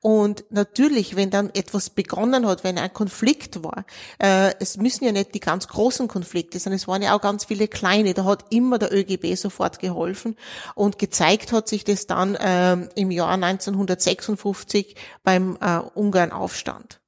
Und 0.00 0.44
natürlich, 0.50 1.16
wenn 1.16 1.30
dann 1.30 1.50
etwas 1.54 1.90
begonnen 1.90 2.46
hat, 2.46 2.64
wenn 2.64 2.78
ein 2.78 2.92
Konflikt 2.92 3.62
war, 3.62 3.84
äh, 4.18 4.52
es 4.60 4.76
müssen 4.76 5.04
ja 5.04 5.12
nicht 5.12 5.34
die 5.34 5.40
ganz 5.40 5.68
großen 5.68 6.06
Konflikte 6.06 6.58
sein, 6.58 6.72
es 6.72 6.86
waren 6.86 7.02
ja 7.02 7.16
auch 7.16 7.20
ganz 7.20 7.46
viele 7.46 7.66
kleine, 7.66 8.14
da 8.14 8.24
hat 8.24 8.44
immer 8.50 8.78
der 8.78 8.92
ÖGB 8.92 9.36
sofort 9.36 9.78
geholfen. 9.78 10.36
Und 10.74 10.98
gezeigt 10.98 11.52
hat 11.52 11.68
sich 11.68 11.84
das 11.84 12.06
dann 12.06 12.34
äh, 12.34 12.76
im 12.94 13.10
Jahr 13.10 13.32
1956 13.32 14.94
beim 15.24 15.56
äh, 15.60 15.78
Ungarn-Aufstand. 15.94 17.00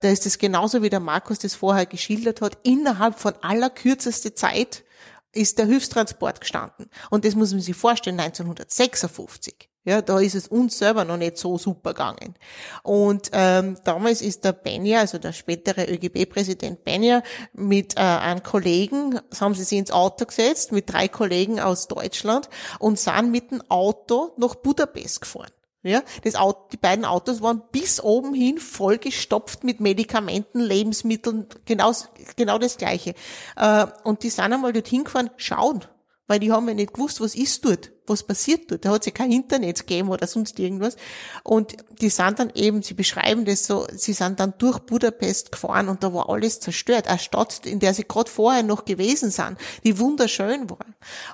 Da 0.00 0.08
ist 0.10 0.26
es 0.26 0.38
genauso 0.38 0.82
wie 0.82 0.90
der 0.90 1.00
Markus 1.00 1.38
das 1.38 1.54
vorher 1.54 1.86
geschildert 1.86 2.40
hat, 2.40 2.58
innerhalb 2.62 3.18
von 3.18 3.34
aller 3.42 3.70
kürzester 3.70 4.34
Zeit 4.34 4.84
ist 5.32 5.58
der 5.58 5.66
Hilfstransport 5.66 6.40
gestanden. 6.40 6.90
Und 7.10 7.24
das 7.24 7.34
muss 7.34 7.52
man 7.52 7.60
sich 7.60 7.76
vorstellen, 7.76 8.18
1956. 8.18 9.68
Ja, 9.84 10.02
da 10.02 10.18
ist 10.18 10.34
es 10.34 10.48
uns 10.48 10.76
selber 10.76 11.06
noch 11.06 11.16
nicht 11.16 11.38
so 11.38 11.56
super 11.56 11.94
gegangen. 11.94 12.34
Und 12.82 13.30
ähm, 13.32 13.78
damals 13.84 14.20
ist 14.20 14.44
der 14.44 14.52
Benja, 14.52 15.00
also 15.00 15.16
der 15.16 15.32
spätere 15.32 15.90
ÖGB-Präsident 15.90 16.84
Benja, 16.84 17.22
mit 17.54 17.96
äh, 17.96 18.00
einem 18.00 18.42
Kollegen, 18.42 19.18
das 19.30 19.40
haben 19.40 19.54
sie 19.54 19.64
sich 19.64 19.78
ins 19.78 19.90
Auto 19.90 20.26
gesetzt, 20.26 20.72
mit 20.72 20.92
drei 20.92 21.08
Kollegen 21.08 21.58
aus 21.58 21.88
Deutschland 21.88 22.50
und 22.78 22.98
sind 22.98 23.30
mit 23.30 23.50
dem 23.50 23.62
Auto 23.70 24.32
nach 24.36 24.56
Budapest 24.56 25.22
gefahren. 25.22 25.52
Ja, 25.82 26.02
das 26.24 26.34
Auto, 26.34 26.68
die 26.72 26.76
beiden 26.76 27.04
Autos 27.04 27.40
waren 27.40 27.62
bis 27.70 28.02
oben 28.02 28.34
hin 28.34 28.58
vollgestopft 28.58 29.62
mit 29.62 29.78
Medikamenten, 29.80 30.58
Lebensmitteln, 30.58 31.46
genau, 31.66 31.92
genau 32.34 32.58
das 32.58 32.78
Gleiche. 32.78 33.14
Äh, 33.56 33.86
und 34.02 34.24
die 34.24 34.30
sind 34.30 34.52
einmal 34.52 34.72
dorthin 34.72 35.04
gefahren, 35.04 35.30
schauen, 35.36 35.84
weil 36.26 36.40
die 36.40 36.50
haben 36.50 36.66
ja 36.68 36.74
nicht 36.74 36.94
gewusst, 36.94 37.20
was 37.20 37.36
ist 37.36 37.64
dort 37.64 37.92
was 38.08 38.22
passiert 38.22 38.70
dort. 38.70 38.84
Da 38.84 38.90
hat 38.90 39.02
es 39.02 39.06
ja 39.06 39.12
kein 39.12 39.32
Internet 39.32 39.80
gegeben 39.80 40.08
oder 40.08 40.26
sonst 40.26 40.58
irgendwas. 40.58 40.96
Und 41.42 41.76
die 42.00 42.08
sind 42.08 42.38
dann 42.38 42.50
eben, 42.54 42.82
sie 42.82 42.94
beschreiben 42.94 43.44
das 43.44 43.66
so, 43.66 43.86
sie 43.92 44.12
sind 44.12 44.40
dann 44.40 44.54
durch 44.58 44.78
Budapest 44.80 45.52
gefahren 45.52 45.88
und 45.88 46.02
da 46.02 46.12
war 46.12 46.28
alles 46.28 46.60
zerstört. 46.60 47.08
Eine 47.08 47.18
Stadt, 47.18 47.66
in 47.66 47.80
der 47.80 47.94
sie 47.94 48.04
gerade 48.06 48.30
vorher 48.30 48.62
noch 48.62 48.84
gewesen 48.84 49.30
sind, 49.30 49.58
die 49.84 49.98
wunderschön 49.98 50.70
war. 50.70 50.78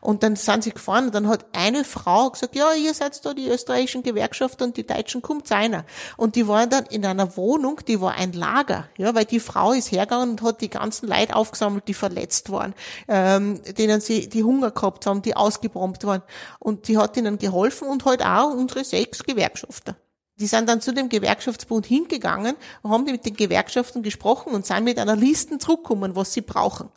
Und 0.01 0.23
dann 0.23 0.37
sind 0.37 0.65
sie 0.65 0.73
gefahren 0.73 1.07
und 1.07 1.15
dann 1.15 1.29
hat 1.29 1.47
eine 1.53 1.85
Frau 1.85 2.31
gesagt, 2.31 2.57
ja, 2.57 2.73
ihr 2.73 2.95
seid 2.95 3.25
da 3.25 3.35
die 3.35 3.49
österreichischen 3.49 4.03
Gewerkschaften 4.03 4.65
und 4.65 4.77
die 4.77 4.87
Deutschen 4.87 5.23
kommt 5.23 5.51
einer. 5.53 5.85
Und 6.17 6.37
die 6.37 6.49
waren 6.49 6.71
dann 6.71 6.87
in 6.87 7.05
einer 7.05 7.37
Wohnung, 7.37 7.81
die 7.87 8.01
war 8.01 8.15
ein 8.15 8.33
Lager, 8.33 8.89
ja, 8.97 9.15
weil 9.15 9.25
die 9.25 9.41
Frau 9.41 9.73
ist 9.73 9.93
hergegangen 9.93 10.31
und 10.31 10.43
hat 10.43 10.61
die 10.61 10.71
ganzen 10.71 11.09
Leute 11.09 11.37
aufgesammelt, 11.37 11.89
die 11.89 11.95
verletzt 11.95 12.51
waren, 12.51 12.75
ähm, 13.09 13.61
denen 13.79 14.01
sie 14.01 14.29
die 14.29 14.45
Hunger 14.45 14.71
gehabt 14.71 15.07
haben, 15.07 15.23
die 15.23 15.37
ausgebombt 15.37 16.05
waren. 16.05 16.23
Und 16.65 16.89
die 16.89 16.97
hat 16.97 17.19
ihnen 17.19 17.37
geholfen 17.39 17.87
und 17.89 18.07
halt 18.07 18.25
auch 18.25 18.51
unsere 18.51 18.85
sechs 18.85 19.23
Gewerkschafter. 19.23 19.97
Die 20.41 20.47
sind 20.47 20.67
dann 20.67 20.81
zu 20.81 20.95
dem 20.95 21.11
Gewerkschaftsbund 21.11 21.85
hingegangen 21.85 22.57
und 22.81 22.91
haben 22.91 23.05
mit 23.05 23.27
den 23.27 23.37
Gewerkschaften 23.37 24.03
gesprochen 24.03 24.55
und 24.55 24.65
sind 24.65 24.83
mit 24.83 24.99
einer 24.99 25.15
Liste 25.15 25.59
zurückgekommen, 25.59 26.17
was 26.17 26.33
sie 26.33 26.41
brauchen. 26.41 26.89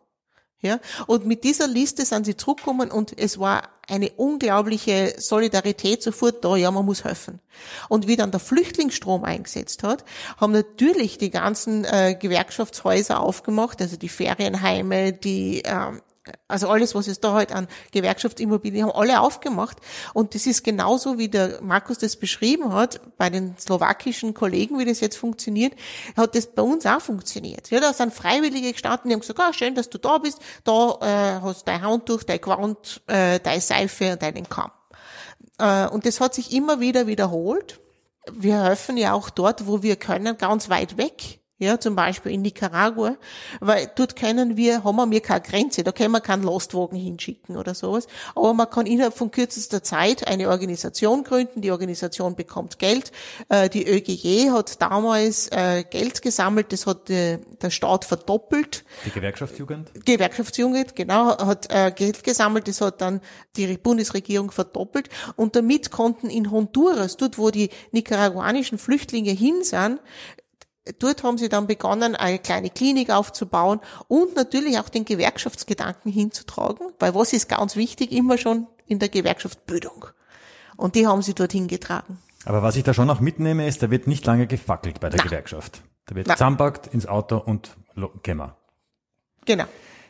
Ja, 0.62 0.80
und 1.06 1.25
mit 1.25 1.43
dieser 1.43 1.67
Liste 1.67 2.06
sind 2.06 2.25
sie 2.25 2.38
zurückgekommen 2.38 2.89
und 2.91 3.15
es 3.19 3.38
war 3.39 3.63
eine 3.89 4.10
unglaubliche 4.12 5.13
Solidarität 5.17 6.01
sofort 6.01 6.43
da, 6.45 6.56
ja, 6.56 6.71
man 6.71 6.86
muss 6.86 7.03
helfen. 7.03 7.41
Und 7.89 8.08
wie 8.08 8.15
dann 8.15 8.32
der 8.32 8.39
Flüchtlingsstrom 8.39 9.25
eingesetzt 9.25 9.84
hat, 9.84 10.06
haben 10.38 10.53
natürlich 10.53 11.17
die 11.17 11.30
ganzen 11.30 11.84
äh, 11.84 12.15
Gewerkschaftshäuser 12.19 13.19
aufgemacht, 13.19 13.82
also 13.82 13.97
die 13.97 14.10
Ferienheime, 14.10 15.12
die 15.12 15.62
ähm, 15.63 16.01
also 16.47 16.69
alles, 16.69 16.95
was 16.95 17.07
es 17.07 17.19
da 17.19 17.33
halt 17.33 17.51
an 17.51 17.67
Gewerkschaftsimmobilien 17.91 18.87
haben, 18.87 18.95
alle 18.95 19.21
aufgemacht. 19.21 19.77
Und 20.13 20.35
das 20.35 20.45
ist 20.45 20.63
genauso, 20.63 21.17
wie 21.17 21.29
der 21.29 21.61
Markus 21.61 21.97
das 21.97 22.15
beschrieben 22.15 22.73
hat, 22.73 22.99
bei 23.17 23.29
den 23.29 23.57
slowakischen 23.57 24.33
Kollegen, 24.33 24.79
wie 24.79 24.85
das 24.85 24.99
jetzt 24.99 25.17
funktioniert, 25.17 25.73
hat 26.15 26.35
das 26.35 26.47
bei 26.47 26.61
uns 26.61 26.85
auch 26.85 27.01
funktioniert. 27.01 27.69
Ja, 27.69 27.79
da 27.79 27.93
sind 27.93 28.13
Freiwillige 28.13 28.71
gestanden, 28.71 29.09
die 29.09 29.13
haben 29.13 29.21
gesagt, 29.21 29.39
ah, 29.39 29.53
schön, 29.53 29.75
dass 29.75 29.89
du 29.89 29.97
da 29.97 30.17
bist, 30.17 30.39
da 30.63 30.97
äh, 31.01 31.41
hast 31.41 31.67
dein 31.67 31.81
Handtuch, 31.81 32.23
dein 32.23 32.41
Gewand, 32.41 33.01
äh, 33.07 33.39
deine 33.39 33.61
Seife 33.61 34.13
und 34.13 34.21
deinen 34.21 34.47
Kamm. 34.49 34.71
Äh, 35.59 35.87
und 35.87 36.05
das 36.05 36.19
hat 36.19 36.33
sich 36.33 36.51
immer 36.53 36.79
wieder 36.79 37.07
wiederholt. 37.07 37.79
Wir 38.31 38.63
helfen 38.63 38.97
ja 38.97 39.13
auch 39.13 39.29
dort, 39.29 39.67
wo 39.67 39.83
wir 39.83 39.95
können, 39.95 40.37
ganz 40.37 40.69
weit 40.69 40.97
weg 40.97 41.39
ja, 41.59 41.79
zum 41.79 41.95
Beispiel 41.95 42.31
in 42.31 42.41
Nicaragua, 42.41 43.17
weil 43.59 43.89
dort 43.95 44.15
können 44.15 44.57
wir, 44.57 44.83
haben 44.83 45.11
wir 45.11 45.21
keine 45.21 45.41
Grenze, 45.41 45.83
da 45.83 45.91
können 45.91 46.11
wir 46.11 46.21
keinen 46.21 46.43
Lastwagen 46.43 46.97
hinschicken 46.97 47.57
oder 47.57 47.73
sowas, 47.73 48.07
aber 48.35 48.53
man 48.53 48.69
kann 48.69 48.85
innerhalb 48.85 49.15
von 49.15 49.31
kürzester 49.31 49.83
Zeit 49.83 50.27
eine 50.27 50.49
Organisation 50.49 51.23
gründen, 51.23 51.61
die 51.61 51.71
Organisation 51.71 52.35
bekommt 52.35 52.79
Geld, 52.79 53.11
äh, 53.49 53.69
die 53.69 53.87
ÖGJ 53.87 54.51
hat 54.51 54.81
damals 54.81 55.47
äh, 55.51 55.83
Geld 55.89 56.21
gesammelt, 56.21 56.71
das 56.71 56.85
hat 56.85 57.09
der 57.09 57.39
Staat 57.69 58.05
verdoppelt. 58.05 58.85
Die 59.05 59.11
Gewerkschaftsjugend? 59.11 60.05
Gewerkschaftsjugend, 60.05 60.95
genau, 60.95 61.37
hat 61.37 61.67
äh, 61.71 61.91
Geld 61.91 62.23
gesammelt, 62.23 62.67
das 62.67 62.81
hat 62.81 63.01
dann 63.01 63.21
die 63.55 63.77
Bundesregierung 63.77 64.51
verdoppelt. 64.51 65.09
Und 65.35 65.55
damit 65.55 65.91
konnten 65.91 66.29
in 66.29 66.51
Honduras, 66.51 67.17
dort 67.17 67.37
wo 67.37 67.49
die 67.49 67.69
nicaraguanischen 67.91 68.77
Flüchtlinge 68.77 69.31
hin 69.31 69.63
sind, 69.63 69.99
Dort 71.00 71.23
haben 71.23 71.38
sie 71.38 71.50
dann 71.50 71.67
begonnen, 71.67 72.15
eine 72.15 72.39
kleine 72.39 72.69
Klinik 72.69 73.10
aufzubauen 73.10 73.80
und 74.08 74.36
natürlich 74.36 74.80
auch 74.80 74.89
den 74.89 75.06
Gewerkschaftsgedanken 75.06 76.12
hinzutragen, 76.12 76.88
weil 77.00 77.15
was 77.15 77.34
ist 77.34 77.50
ganz 77.50 77.76
wichtig, 77.76 78.12
immer 78.12 78.38
schon 78.38 78.67
in 78.86 79.00
der 79.00 79.10
Gewerkschaftsbildung. 79.10 80.06
Und 80.76 80.95
die 80.95 81.08
haben 81.08 81.21
sie 81.21 81.34
dorthin 81.34 81.67
getragen. 81.67 82.19
Aber 82.45 82.63
was 82.63 82.76
ich 82.76 82.84
da 82.84 82.93
schon 82.93 83.10
auch 83.10 83.19
mitnehme, 83.19 83.67
ist, 83.67 83.84
da 83.84 83.91
wird 83.91 84.08
nicht 84.08 84.26
lange 84.26 84.47
gefackelt 84.47 85.00
bei 85.00 85.10
der 85.10 85.17
Nein. 85.17 85.28
Gewerkschaft. 85.28 85.82
Da 86.06 86.15
wird 86.15 86.28
zusammenpackt 86.28 86.88
ins 86.88 87.06
Auto 87.06 87.38
und 87.38 87.76
gehen 88.23 88.41
Genau. 89.45 89.65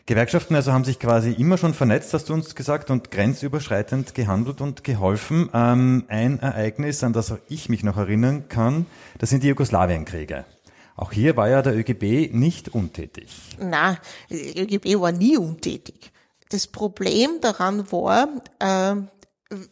Gewerkschaften 0.07 0.55
also 0.55 0.71
haben 0.71 0.85
sich 0.85 0.99
quasi 0.99 1.33
immer 1.33 1.57
schon 1.57 1.73
vernetzt, 1.73 2.13
hast 2.13 2.29
du 2.29 2.33
uns 2.33 2.55
gesagt, 2.55 2.89
und 2.91 3.11
grenzüberschreitend 3.11 4.15
gehandelt 4.15 4.61
und 4.61 4.85
geholfen. 4.85 5.49
Ähm, 5.53 6.05
ein 6.07 6.39
Ereignis, 6.39 7.03
an 7.03 7.11
das 7.11 7.33
ich 7.49 7.67
mich 7.67 7.83
noch 7.83 7.97
erinnern 7.97 8.47
kann, 8.47 8.85
das 9.17 9.31
sind 9.31 9.43
die 9.43 9.49
Jugoslawienkriege. 9.49 10.45
Auch 10.97 11.11
hier 11.11 11.37
war 11.37 11.47
ja 11.47 11.61
der 11.61 11.77
ÖGB 11.77 12.33
nicht 12.33 12.69
untätig. 12.69 13.29
Na, 13.59 13.97
der 14.29 14.63
ÖGB 14.63 14.99
war 14.99 15.11
nie 15.11 15.37
untätig. 15.37 16.11
Das 16.49 16.67
Problem 16.67 17.39
daran 17.39 17.91
war, 17.91 18.27
äh, 18.59 18.95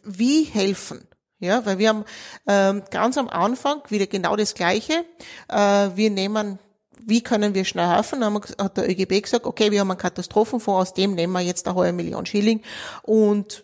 wie 0.03 0.43
helfen. 0.43 1.07
Ja, 1.39 1.65
weil 1.65 1.79
wir 1.79 1.89
haben 1.89 2.05
äh, 2.45 2.81
ganz 2.91 3.17
am 3.17 3.27
Anfang 3.27 3.81
wieder 3.89 4.07
genau 4.07 4.35
das 4.35 4.53
Gleiche. 4.53 5.03
Äh, 5.49 5.89
wir 5.95 6.09
nehmen 6.09 6.59
wie 7.07 7.21
können 7.21 7.53
wir 7.53 7.65
schnell 7.65 7.87
helfen? 7.87 8.21
Dann 8.21 8.41
hat 8.59 8.77
der 8.77 8.89
ÖGB 8.89 9.21
gesagt, 9.21 9.45
okay, 9.45 9.71
wir 9.71 9.81
haben 9.81 9.91
einen 9.91 9.99
Katastrophenfonds, 9.99 10.89
aus 10.89 10.93
dem 10.93 11.13
nehmen 11.13 11.33
wir 11.33 11.41
jetzt 11.41 11.67
eine 11.67 11.75
halbe 11.75 11.93
Million 11.93 12.25
Schilling 12.25 12.61
und 13.03 13.63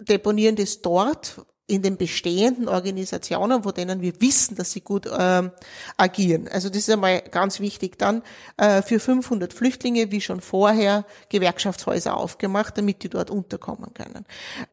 deponieren 0.00 0.56
das 0.56 0.82
dort, 0.82 1.40
in 1.68 1.82
den 1.82 1.96
bestehenden 1.96 2.68
Organisationen, 2.68 3.64
von 3.64 3.74
denen 3.74 4.00
wir 4.00 4.20
wissen, 4.20 4.56
dass 4.56 4.70
sie 4.70 4.82
gut 4.82 5.08
ähm, 5.18 5.50
agieren. 5.96 6.46
Also 6.48 6.68
das 6.68 6.78
ist 6.78 6.90
einmal 6.90 7.20
ganz 7.22 7.58
wichtig. 7.58 7.98
Dann 7.98 8.22
äh, 8.56 8.82
für 8.82 9.00
500 9.00 9.52
Flüchtlinge, 9.52 10.12
wie 10.12 10.20
schon 10.20 10.40
vorher, 10.40 11.04
Gewerkschaftshäuser 11.28 12.16
aufgemacht, 12.16 12.78
damit 12.78 13.02
die 13.02 13.08
dort 13.08 13.30
unterkommen 13.30 13.92
können. 13.94 14.26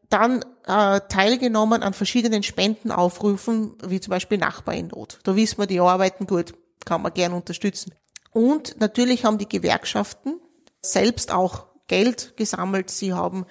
Dann 0.08 0.44
äh, 0.66 1.00
teilgenommen 1.08 1.82
an 1.82 1.94
verschiedenen 1.94 2.44
Spendenaufrufen, 2.44 3.74
wie 3.84 4.00
zum 4.00 4.12
Beispiel 4.12 4.38
Nachbar 4.38 4.76
in 4.76 4.88
Not. 4.88 5.18
Da 5.24 5.34
wissen 5.34 5.58
wir, 5.58 5.66
die 5.66 5.80
arbeiten 5.80 6.28
gut, 6.28 6.54
kann 6.84 7.02
man 7.02 7.12
gern 7.12 7.32
unterstützen. 7.32 7.92
Und 8.30 8.78
natürlich 8.78 9.24
haben 9.24 9.38
die 9.38 9.48
Gewerkschaften 9.48 10.40
selbst 10.80 11.32
auch 11.32 11.66
Geld 11.86 12.36
gesammelt, 12.36 12.90
sie 12.90 13.12
haben 13.12 13.46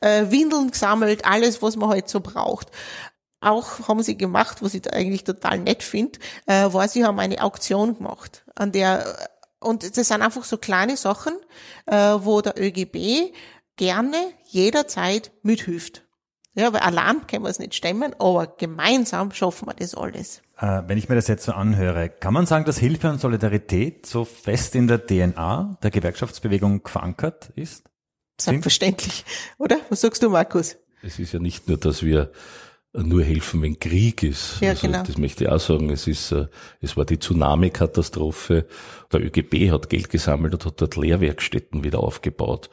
äh, 0.00 0.30
Windeln 0.30 0.70
gesammelt, 0.70 1.24
alles, 1.24 1.62
was 1.62 1.76
man 1.76 1.90
halt 1.90 2.08
so 2.08 2.20
braucht. 2.20 2.70
Auch 3.40 3.86
haben 3.88 4.02
sie 4.02 4.16
gemacht, 4.16 4.62
was 4.62 4.74
ich 4.74 4.82
da 4.82 4.90
eigentlich 4.90 5.24
total 5.24 5.58
nett 5.58 5.82
finde, 5.82 6.18
äh, 6.46 6.72
war, 6.72 6.88
sie 6.88 7.04
haben 7.04 7.18
eine 7.20 7.42
Auktion 7.42 7.96
gemacht, 7.96 8.44
an 8.54 8.72
der 8.72 9.16
und 9.60 9.96
das 9.96 10.08
sind 10.08 10.22
einfach 10.22 10.44
so 10.44 10.58
kleine 10.58 10.96
Sachen, 10.96 11.34
äh, 11.86 11.96
wo 11.96 12.40
der 12.40 12.54
ÖGB 12.60 13.32
gerne 13.76 14.16
jederzeit 14.44 15.32
mithilft. 15.42 16.02
Ja, 16.54 16.72
weil 16.72 16.80
allein 16.80 17.26
können 17.26 17.44
wir 17.44 17.50
es 17.50 17.58
nicht 17.58 17.74
stemmen, 17.74 18.14
aber 18.18 18.46
gemeinsam 18.46 19.32
schaffen 19.32 19.68
wir 19.68 19.74
das 19.74 19.94
alles. 19.94 20.42
Äh, 20.58 20.82
wenn 20.86 20.96
ich 20.98 21.08
mir 21.08 21.14
das 21.14 21.28
jetzt 21.28 21.44
so 21.44 21.52
anhöre, 21.52 22.08
kann 22.08 22.32
man 22.32 22.46
sagen, 22.46 22.64
dass 22.64 22.78
Hilfe 22.78 23.10
und 23.10 23.20
Solidarität 23.20 24.06
so 24.06 24.24
fest 24.24 24.74
in 24.74 24.88
der 24.88 25.06
DNA 25.06 25.78
der 25.82 25.90
Gewerkschaftsbewegung 25.90 26.86
verankert 26.86 27.50
ist? 27.56 27.84
Selbstverständlich, 28.40 29.24
oder? 29.58 29.78
Was 29.88 30.02
sagst 30.02 30.22
du, 30.22 30.30
Markus? 30.30 30.76
Es 31.02 31.18
ist 31.18 31.32
ja 31.32 31.38
nicht 31.38 31.68
nur, 31.68 31.78
dass 31.78 32.02
wir 32.02 32.30
nur 32.92 33.22
helfen, 33.22 33.62
wenn 33.62 33.78
Krieg 33.78 34.22
ist. 34.22 34.60
Ja, 34.60 34.70
also, 34.70 34.86
genau. 34.86 35.02
Das 35.02 35.18
möchte 35.18 35.44
ich 35.44 35.50
auch 35.50 35.60
sagen. 35.60 35.90
Es 35.90 36.06
ist, 36.06 36.32
äh, 36.32 36.46
es 36.80 36.96
war 36.96 37.04
die 37.04 37.18
Tsunami-Katastrophe. 37.18 38.66
Der 39.12 39.20
ÖGB 39.20 39.70
hat 39.70 39.90
Geld 39.90 40.10
gesammelt 40.10 40.54
und 40.54 40.64
hat 40.64 40.80
dort 40.80 40.96
Lehrwerkstätten 40.96 41.84
wieder 41.84 42.00
aufgebaut. 42.00 42.70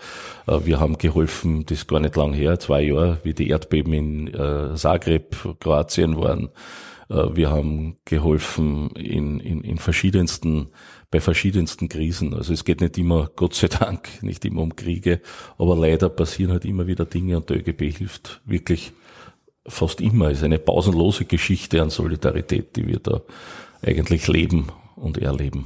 Äh, 0.48 0.60
Wir 0.66 0.80
haben 0.80 0.98
geholfen, 0.98 1.66
das 1.66 1.80
ist 1.80 1.88
gar 1.88 2.00
nicht 2.00 2.16
lang 2.16 2.34
her, 2.34 2.60
zwei 2.60 2.84
Jahre, 2.84 3.20
wie 3.24 3.34
die 3.34 3.50
Erdbeben 3.50 3.94
in 3.94 4.28
äh, 4.34 4.76
Zagreb, 4.76 5.36
Kroatien 5.60 6.18
waren. 6.18 6.50
Äh, 7.14 7.36
Wir 7.36 7.52
haben 7.52 7.98
geholfen 8.06 8.90
in, 8.92 9.40
in, 9.40 9.62
in 9.62 9.78
verschiedensten, 9.78 10.70
bei 11.12 11.22
verschiedensten 11.22 11.90
Krisen. 11.90 12.34
Also 12.34 12.54
es 12.54 12.66
geht 12.66 12.82
nicht 12.82 12.98
immer, 12.98 13.30
Gott 13.36 13.54
sei 13.54 13.68
Dank, 13.68 14.10
nicht 14.22 14.44
immer 14.46 14.62
um 14.62 14.76
Kriege, 14.76 15.22
aber 15.58 15.76
leider 15.78 16.10
passieren 16.10 16.52
halt 16.52 16.66
immer 16.66 16.88
wieder 16.88 17.06
Dinge 17.06 17.38
und 17.38 17.50
der 17.50 17.58
ÖGB 17.58 17.96
hilft 17.96 18.42
wirklich 18.46 18.92
fast 19.66 20.02
immer. 20.02 20.30
Es 20.30 20.40
ist 20.40 20.44
eine 20.44 20.60
pausenlose 20.60 21.26
Geschichte 21.26 21.82
an 21.82 21.90
Solidarität, 21.90 22.76
die 22.76 22.88
wir 22.88 23.00
da 23.00 23.22
eigentlich 23.82 24.28
leben 24.28 24.68
und 24.96 25.18
erleben. 25.18 25.66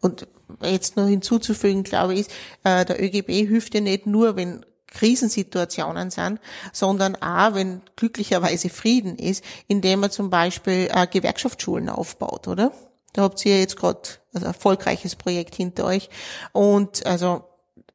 Und 0.00 0.26
jetzt 0.62 0.96
noch 0.96 1.06
hinzuzufügen, 1.06 1.82
glaube 1.82 2.14
ich, 2.14 2.26
äh, 2.64 2.84
der 2.84 3.02
ÖGB 3.02 3.48
hilft 3.48 3.74
ja 3.74 3.80
nicht 3.80 4.06
nur, 4.06 4.36
wenn 4.36 4.64
Krisensituationen 4.92 6.10
sind, 6.10 6.40
sondern 6.72 7.16
auch, 7.16 7.54
wenn 7.54 7.82
glücklicherweise 7.96 8.68
Frieden 8.68 9.16
ist, 9.16 9.44
indem 9.66 10.02
er 10.02 10.10
zum 10.10 10.30
Beispiel 10.30 10.88
äh, 10.92 11.06
Gewerkschaftsschulen 11.06 11.88
aufbaut, 11.88 12.48
oder? 12.48 12.72
Da 13.12 13.22
habt 13.22 13.44
ihr 13.44 13.58
jetzt 13.58 13.76
gerade 13.76 14.00
ein 14.34 14.42
erfolgreiches 14.42 15.16
Projekt 15.16 15.54
hinter 15.54 15.84
euch. 15.84 16.08
Und 16.52 17.04
also 17.04 17.44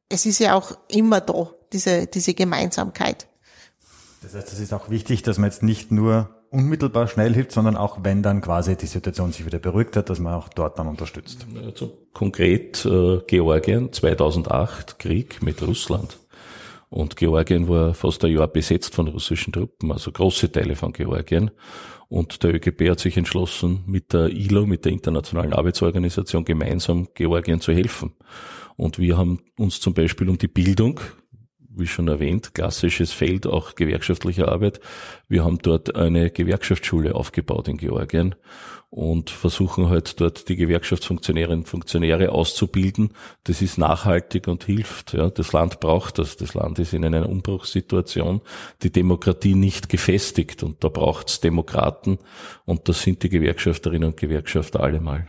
es 0.08 0.26
ist 0.26 0.38
ja 0.38 0.54
auch 0.54 0.72
immer 0.88 1.20
da, 1.20 1.50
diese, 1.72 2.06
diese 2.06 2.34
Gemeinsamkeit. 2.34 3.26
Das 4.22 4.34
heißt, 4.34 4.52
es 4.52 4.60
ist 4.60 4.72
auch 4.72 4.90
wichtig, 4.90 5.22
dass 5.22 5.38
man 5.38 5.50
jetzt 5.50 5.62
nicht 5.62 5.90
nur 5.92 6.30
unmittelbar 6.50 7.08
schnell 7.08 7.34
hilft, 7.34 7.52
sondern 7.52 7.76
auch 7.76 7.98
wenn 8.02 8.22
dann 8.22 8.40
quasi 8.40 8.76
die 8.76 8.86
Situation 8.86 9.32
sich 9.32 9.44
wieder 9.44 9.58
beruhigt 9.58 9.96
hat, 9.96 10.08
dass 10.08 10.18
man 10.18 10.34
auch 10.34 10.48
dort 10.48 10.78
dann 10.78 10.88
unterstützt. 10.88 11.46
Also 11.62 11.92
konkret 12.14 12.84
äh, 12.84 13.20
Georgien 13.26 13.92
2008 13.92 14.98
Krieg 14.98 15.42
mit 15.42 15.60
Russland. 15.62 16.18
Und 16.90 17.16
Georgien 17.16 17.68
war 17.68 17.94
fast 17.94 18.24
ein 18.24 18.32
Jahr 18.32 18.48
besetzt 18.48 18.94
von 18.94 19.08
russischen 19.08 19.52
Truppen, 19.52 19.92
also 19.92 20.10
große 20.10 20.50
Teile 20.50 20.74
von 20.74 20.92
Georgien. 20.92 21.50
Und 22.08 22.42
der 22.42 22.54
ÖGB 22.54 22.88
hat 22.90 23.00
sich 23.00 23.16
entschlossen, 23.18 23.84
mit 23.86 24.14
der 24.14 24.28
ILO, 24.28 24.64
mit 24.64 24.86
der 24.86 24.92
Internationalen 24.92 25.52
Arbeitsorganisation, 25.52 26.44
gemeinsam 26.44 27.08
Georgien 27.14 27.60
zu 27.60 27.72
helfen. 27.72 28.12
Und 28.76 28.98
wir 28.98 29.18
haben 29.18 29.40
uns 29.58 29.80
zum 29.80 29.92
Beispiel 29.92 30.28
um 30.28 30.38
die 30.38 30.48
Bildung 30.48 31.00
wie 31.78 31.86
schon 31.86 32.08
erwähnt, 32.08 32.54
klassisches 32.54 33.12
Feld 33.12 33.46
auch 33.46 33.74
gewerkschaftlicher 33.74 34.48
Arbeit. 34.48 34.80
Wir 35.28 35.44
haben 35.44 35.58
dort 35.58 35.96
eine 35.96 36.30
Gewerkschaftsschule 36.30 37.14
aufgebaut 37.14 37.68
in 37.68 37.76
Georgien 37.76 38.34
und 38.90 39.28
versuchen 39.28 39.90
halt 39.90 40.20
dort 40.20 40.48
die 40.48 40.56
Gewerkschaftsfunktionärinnen 40.56 41.60
und 41.60 41.68
Funktionäre 41.68 42.32
auszubilden. 42.32 43.12
Das 43.44 43.60
ist 43.60 43.76
nachhaltig 43.76 44.48
und 44.48 44.64
hilft. 44.64 45.12
Ja. 45.12 45.28
Das 45.28 45.52
Land 45.52 45.80
braucht 45.80 46.18
das. 46.18 46.36
Das 46.36 46.54
Land 46.54 46.78
ist 46.78 46.94
in 46.94 47.04
einer 47.04 47.28
Umbruchssituation, 47.28 48.40
die 48.82 48.90
Demokratie 48.90 49.54
nicht 49.54 49.88
gefestigt 49.88 50.62
und 50.62 50.82
da 50.82 50.88
braucht 50.88 51.28
es 51.28 51.40
Demokraten 51.40 52.18
und 52.64 52.88
das 52.88 53.02
sind 53.02 53.22
die 53.22 53.28
Gewerkschafterinnen 53.28 54.10
und 54.10 54.16
Gewerkschafter 54.16 54.80
allemal. 54.80 55.26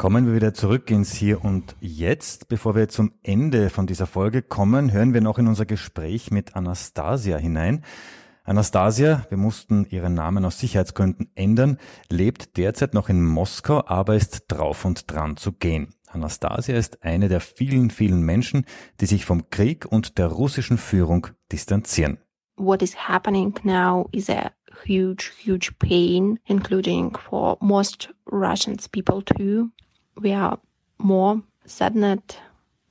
Kommen 0.00 0.26
wir 0.26 0.34
wieder 0.34 0.54
zurück 0.54 0.90
ins 0.90 1.12
Hier 1.12 1.44
und 1.44 1.76
Jetzt. 1.78 2.48
Bevor 2.48 2.74
wir 2.74 2.88
zum 2.88 3.12
Ende 3.22 3.68
von 3.68 3.86
dieser 3.86 4.06
Folge 4.06 4.40
kommen, 4.40 4.94
hören 4.94 5.12
wir 5.12 5.20
noch 5.20 5.36
in 5.36 5.46
unser 5.46 5.66
Gespräch 5.66 6.30
mit 6.30 6.56
Anastasia 6.56 7.36
hinein. 7.36 7.84
Anastasia, 8.44 9.26
wir 9.28 9.36
mussten 9.36 9.84
ihren 9.90 10.14
Namen 10.14 10.46
aus 10.46 10.58
Sicherheitsgründen 10.58 11.30
ändern, 11.34 11.76
lebt 12.08 12.56
derzeit 12.56 12.94
noch 12.94 13.10
in 13.10 13.22
Moskau, 13.22 13.84
aber 13.86 14.16
ist 14.16 14.46
drauf 14.48 14.86
und 14.86 15.12
dran 15.12 15.36
zu 15.36 15.52
gehen. 15.52 15.92
Anastasia 16.08 16.78
ist 16.78 17.04
eine 17.04 17.28
der 17.28 17.40
vielen, 17.40 17.90
vielen 17.90 18.22
Menschen, 18.22 18.64
die 19.02 19.06
sich 19.06 19.26
vom 19.26 19.50
Krieg 19.50 19.84
und 19.84 20.16
der 20.16 20.28
russischen 20.28 20.78
Führung 20.78 21.26
distanzieren. 21.52 22.16
What 22.56 22.80
is 22.80 23.06
happening 23.06 23.54
now 23.64 24.08
is 24.12 24.30
a 24.30 24.52
huge, 24.86 25.30
huge 25.44 25.78
pain, 25.78 26.38
including 26.46 27.14
for 27.18 27.58
most 27.60 28.08
Russians 28.24 28.88
people 28.88 29.22
too. 29.22 29.70
We 30.22 30.36
are 30.36 30.58
more 30.98 31.42
saddened 31.64 32.36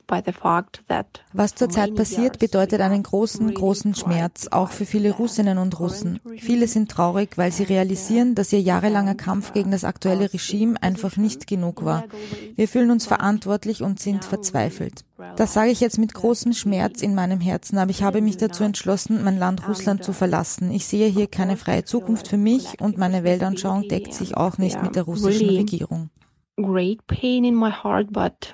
by 0.08 0.20
the 0.26 0.32
fact 0.32 0.82
that 0.88 1.06
Was 1.32 1.54
zurzeit 1.54 1.94
passiert, 1.94 2.40
bedeutet 2.40 2.80
einen 2.80 3.04
großen, 3.04 3.54
großen 3.54 3.94
Schmerz, 3.94 4.48
auch 4.50 4.70
für 4.70 4.84
viele 4.84 5.12
Russinnen 5.12 5.56
und 5.58 5.78
Russen. 5.78 6.18
Viele 6.38 6.66
sind 6.66 6.90
traurig, 6.90 7.38
weil 7.38 7.52
sie 7.52 7.62
realisieren, 7.62 8.34
dass 8.34 8.52
ihr 8.52 8.60
jahrelanger 8.60 9.14
Kampf 9.14 9.52
gegen 9.52 9.70
das 9.70 9.84
aktuelle 9.84 10.32
Regime 10.32 10.82
einfach 10.82 11.16
nicht 11.16 11.46
genug 11.46 11.84
war. 11.84 12.04
Wir 12.56 12.66
fühlen 12.66 12.90
uns 12.90 13.06
verantwortlich 13.06 13.82
und 13.82 14.00
sind 14.00 14.24
verzweifelt. 14.24 15.04
Das 15.36 15.54
sage 15.54 15.70
ich 15.70 15.78
jetzt 15.78 15.98
mit 15.98 16.12
großem 16.12 16.52
Schmerz 16.52 17.00
in 17.00 17.14
meinem 17.14 17.40
Herzen, 17.40 17.78
aber 17.78 17.92
ich 17.92 18.02
habe 18.02 18.22
mich 18.22 18.38
dazu 18.38 18.64
entschlossen, 18.64 19.22
mein 19.22 19.38
Land 19.38 19.68
Russland 19.68 20.02
zu 20.02 20.12
verlassen. 20.12 20.72
Ich 20.72 20.86
sehe 20.86 21.06
hier 21.06 21.28
keine 21.28 21.56
freie 21.56 21.84
Zukunft 21.84 22.26
für 22.26 22.38
mich 22.38 22.80
und 22.80 22.98
meine 22.98 23.22
Weltanschauung 23.22 23.86
deckt 23.86 24.14
sich 24.14 24.36
auch 24.36 24.58
nicht 24.58 24.82
mit 24.82 24.96
der 24.96 25.04
russischen 25.04 25.50
Regierung. 25.50 26.10
Great 26.62 27.06
pain 27.06 27.44
in 27.44 27.54
my 27.54 27.70
heart, 27.70 28.12
but 28.12 28.52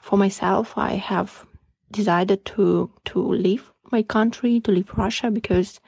for 0.00 0.16
myself, 0.16 0.76
I 0.76 0.94
have 0.94 1.46
decided 1.90 2.44
to 2.44 2.90
to 3.06 3.18
leave 3.20 3.72
my 3.92 4.02
country, 4.02 4.60
to 4.60 4.72
leave 4.72 4.90
Russia, 4.96 5.30
because 5.30 5.80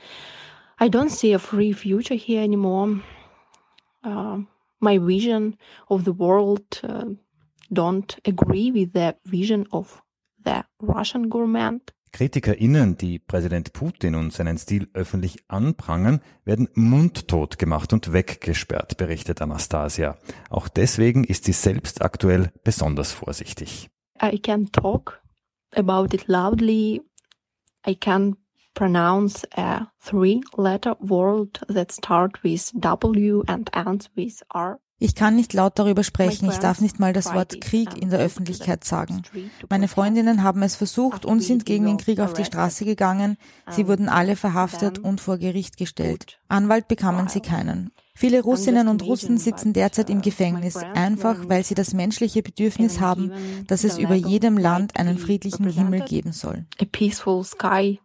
I 0.78 0.88
don't 0.88 1.10
see 1.10 1.32
a 1.32 1.38
free 1.38 1.72
future 1.72 2.14
here 2.14 2.42
anymore. 2.42 3.02
Uh, 4.04 4.38
my 4.80 4.98
vision 4.98 5.56
of 5.88 6.04
the 6.04 6.12
world 6.12 6.80
uh, 6.84 7.06
don't 7.72 8.16
agree 8.24 8.70
with 8.70 8.92
the 8.92 9.16
vision 9.24 9.66
of 9.72 10.00
the 10.44 10.64
Russian 10.80 11.28
government. 11.28 11.92
KritikerInnen, 12.12 12.96
die 12.96 13.18
Präsident 13.18 13.72
Putin 13.72 14.14
und 14.14 14.32
seinen 14.32 14.58
Stil 14.58 14.88
öffentlich 14.94 15.44
anprangern, 15.48 16.20
werden 16.44 16.68
mundtot 16.74 17.58
gemacht 17.58 17.92
und 17.92 18.12
weggesperrt, 18.12 18.96
berichtet 18.96 19.42
Anastasia. 19.42 20.16
Auch 20.50 20.68
deswegen 20.68 21.24
ist 21.24 21.44
sie 21.44 21.52
selbst 21.52 22.02
aktuell 22.02 22.52
besonders 22.64 23.12
vorsichtig. 23.12 23.90
I 24.20 24.38
can 24.38 24.70
talk 24.72 25.22
about 25.74 26.14
it 26.14 26.26
loudly. 26.28 27.02
I 27.86 27.94
can 27.94 28.36
pronounce 28.74 29.46
a 29.56 29.90
three-letter 30.00 30.96
word 31.00 31.60
that 31.68 31.92
starts 31.92 32.42
with 32.42 32.72
W 32.80 33.42
and 33.46 33.70
ends 33.74 34.10
with 34.16 34.42
R. 34.50 34.80
Ich 35.00 35.14
kann 35.14 35.36
nicht 35.36 35.52
laut 35.52 35.78
darüber 35.78 36.02
sprechen, 36.02 36.50
ich 36.50 36.58
darf 36.58 36.80
nicht 36.80 36.98
mal 36.98 37.12
das 37.12 37.32
Wort 37.32 37.60
Krieg 37.60 37.96
in 37.96 38.10
der 38.10 38.18
Öffentlichkeit 38.18 38.82
sagen. 38.82 39.22
Meine 39.70 39.86
Freundinnen 39.86 40.42
haben 40.42 40.62
es 40.62 40.74
versucht 40.74 41.24
und 41.24 41.40
sind 41.40 41.64
gegen 41.64 41.86
den 41.86 41.98
Krieg 41.98 42.18
auf 42.18 42.32
die 42.32 42.44
Straße 42.44 42.84
gegangen. 42.84 43.36
Sie 43.70 43.86
wurden 43.86 44.08
alle 44.08 44.34
verhaftet 44.34 44.98
und 44.98 45.20
vor 45.20 45.38
Gericht 45.38 45.76
gestellt. 45.76 46.40
Anwalt 46.48 46.88
bekamen 46.88 47.28
sie 47.28 47.40
keinen. 47.40 47.92
Viele 48.16 48.42
Russinnen 48.42 48.88
und 48.88 49.04
Russen 49.04 49.38
sitzen 49.38 49.72
derzeit 49.72 50.10
im 50.10 50.20
Gefängnis, 50.20 50.74
einfach 50.74 51.48
weil 51.48 51.64
sie 51.64 51.76
das 51.76 51.94
menschliche 51.94 52.42
Bedürfnis 52.42 52.98
haben, 52.98 53.30
dass 53.68 53.84
es 53.84 53.96
über 53.96 54.16
jedem 54.16 54.58
Land 54.58 54.98
einen 54.98 55.18
friedlichen 55.18 55.68
Himmel 55.68 56.00
geben 56.00 56.32
soll. 56.32 56.66
A 56.80 56.84
peaceful 56.84 57.44
sky 57.44 58.00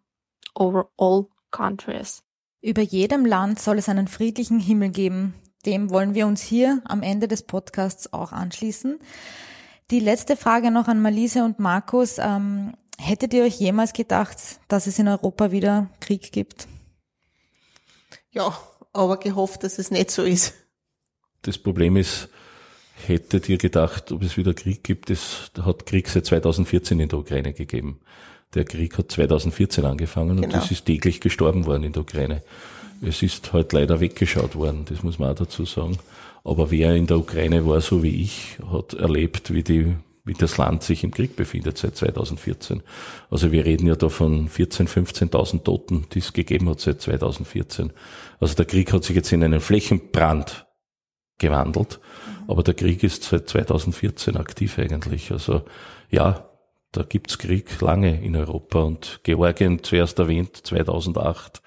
over 0.53 0.89
all 0.97 1.25
countries. 1.49 2.21
Über 2.61 2.83
jedem 2.83 3.25
Land 3.25 3.59
soll 3.59 3.79
es 3.79 3.89
einen 3.89 4.07
friedlichen 4.07 4.59
Himmel 4.59 4.89
geben. 4.89 5.33
Dem 5.65 5.89
wollen 5.89 6.13
wir 6.13 6.27
uns 6.27 6.41
hier 6.41 6.81
am 6.85 7.03
Ende 7.03 7.27
des 7.27 7.43
Podcasts 7.43 8.11
auch 8.11 8.31
anschließen. 8.31 8.99
Die 9.91 9.99
letzte 9.99 10.35
Frage 10.35 10.71
noch 10.71 10.87
an 10.87 11.01
Malise 11.01 11.43
und 11.43 11.59
Markus. 11.59 12.17
Ähm, 12.17 12.73
hättet 12.97 13.33
ihr 13.33 13.43
euch 13.43 13.59
jemals 13.59 13.93
gedacht, 13.93 14.37
dass 14.67 14.87
es 14.87 14.99
in 14.99 15.07
Europa 15.07 15.51
wieder 15.51 15.89
Krieg 15.99 16.31
gibt? 16.31 16.67
Ja, 18.31 18.57
aber 18.91 19.17
gehofft, 19.17 19.63
dass 19.63 19.79
es 19.79 19.91
nicht 19.91 20.11
so 20.11 20.23
ist. 20.23 20.53
Das 21.43 21.57
Problem 21.57 21.97
ist, 21.97 22.29
hättet 23.05 23.49
ihr 23.49 23.57
gedacht, 23.57 24.11
ob 24.11 24.23
es 24.23 24.37
wieder 24.37 24.53
Krieg 24.53 24.83
gibt? 24.83 25.09
Es 25.09 25.51
hat 25.61 25.85
Krieg 25.85 26.07
seit 26.09 26.25
2014 26.25 26.99
in 26.99 27.09
der 27.09 27.19
Ukraine 27.19 27.53
gegeben. 27.53 27.99
Der 28.53 28.65
Krieg 28.65 28.97
hat 28.97 29.11
2014 29.11 29.85
angefangen 29.85 30.41
Genau. 30.41 30.55
und 30.55 30.63
es 30.63 30.71
ist 30.71 30.85
täglich 30.85 31.21
gestorben 31.21 31.65
worden 31.65 31.83
in 31.83 31.93
der 31.93 32.03
Ukraine. 32.03 32.43
Es 33.01 33.21
ist 33.21 33.53
halt 33.53 33.73
leider 33.73 33.99
weggeschaut 33.99 34.55
worden, 34.55 34.85
das 34.85 35.03
muss 35.03 35.19
man 35.19 35.31
auch 35.31 35.35
dazu 35.35 35.65
sagen. 35.65 35.97
Aber 36.43 36.71
wer 36.71 36.95
in 36.95 37.07
der 37.07 37.17
Ukraine 37.17 37.65
war, 37.65 37.81
so 37.81 38.03
wie 38.03 38.21
ich, 38.21 38.57
hat 38.71 38.93
erlebt, 38.93 39.53
wie 39.53 39.63
die 39.63 39.95
wie 40.25 40.33
das 40.33 40.57
Land 40.57 40.83
sich 40.83 41.03
im 41.03 41.11
Krieg 41.11 41.35
befindet 41.35 41.77
seit 41.77 41.97
2014. 41.97 42.81
Also 43.29 43.51
wir 43.51 43.65
reden 43.65 43.87
ja 43.87 43.95
da 43.95 44.09
von 44.09 44.47
14.000, 44.47 44.87
15.000 45.29 45.63
Toten, 45.63 46.05
die 46.13 46.19
es 46.19 46.31
gegeben 46.31 46.69
hat 46.69 46.79
seit 46.79 47.01
2014. 47.01 47.91
Also 48.39 48.55
der 48.55 48.65
Krieg 48.65 48.93
hat 48.93 49.03
sich 49.03 49.15
jetzt 49.15 49.31
in 49.33 49.43
einen 49.43 49.59
Flächenbrand 49.59 50.65
gewandelt, 51.39 51.99
aber 52.47 52.63
der 52.63 52.73
Krieg 52.73 53.03
ist 53.03 53.23
seit 53.23 53.49
2014 53.49 54.37
aktiv 54.37 54.79
eigentlich. 54.79 55.31
Also 55.31 55.63
ja, 56.09 56.49
da 56.93 57.03
gibt's 57.03 57.37
Krieg 57.37 57.81
lange 57.81 58.23
in 58.23 58.35
Europa 58.35 58.81
und 58.81 59.19
Georgien 59.23 59.83
zuerst 59.83 60.19
erwähnt 60.19 60.55
2008 60.55 61.61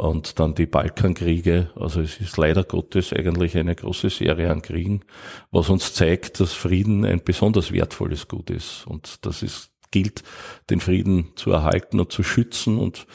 und 0.00 0.38
dann 0.38 0.54
die 0.54 0.66
Balkankriege. 0.66 1.70
Also 1.76 2.00
es 2.00 2.20
ist 2.20 2.36
leider 2.36 2.64
Gottes 2.64 3.12
eigentlich 3.12 3.56
eine 3.56 3.74
große 3.74 4.10
Serie 4.10 4.50
an 4.50 4.62
Kriegen, 4.62 5.04
was 5.50 5.68
uns 5.68 5.94
zeigt, 5.94 6.40
dass 6.40 6.52
Frieden 6.52 7.04
ein 7.04 7.22
besonders 7.22 7.72
wertvolles 7.72 8.26
Gut 8.26 8.50
ist 8.50 8.86
und 8.86 9.24
dass 9.26 9.42
es 9.42 9.70
gilt, 9.90 10.22
den 10.70 10.80
Frieden 10.80 11.32
zu 11.36 11.50
erhalten 11.50 12.00
und 12.00 12.12
zu 12.12 12.22
schützen 12.22 12.78
und 12.78 13.06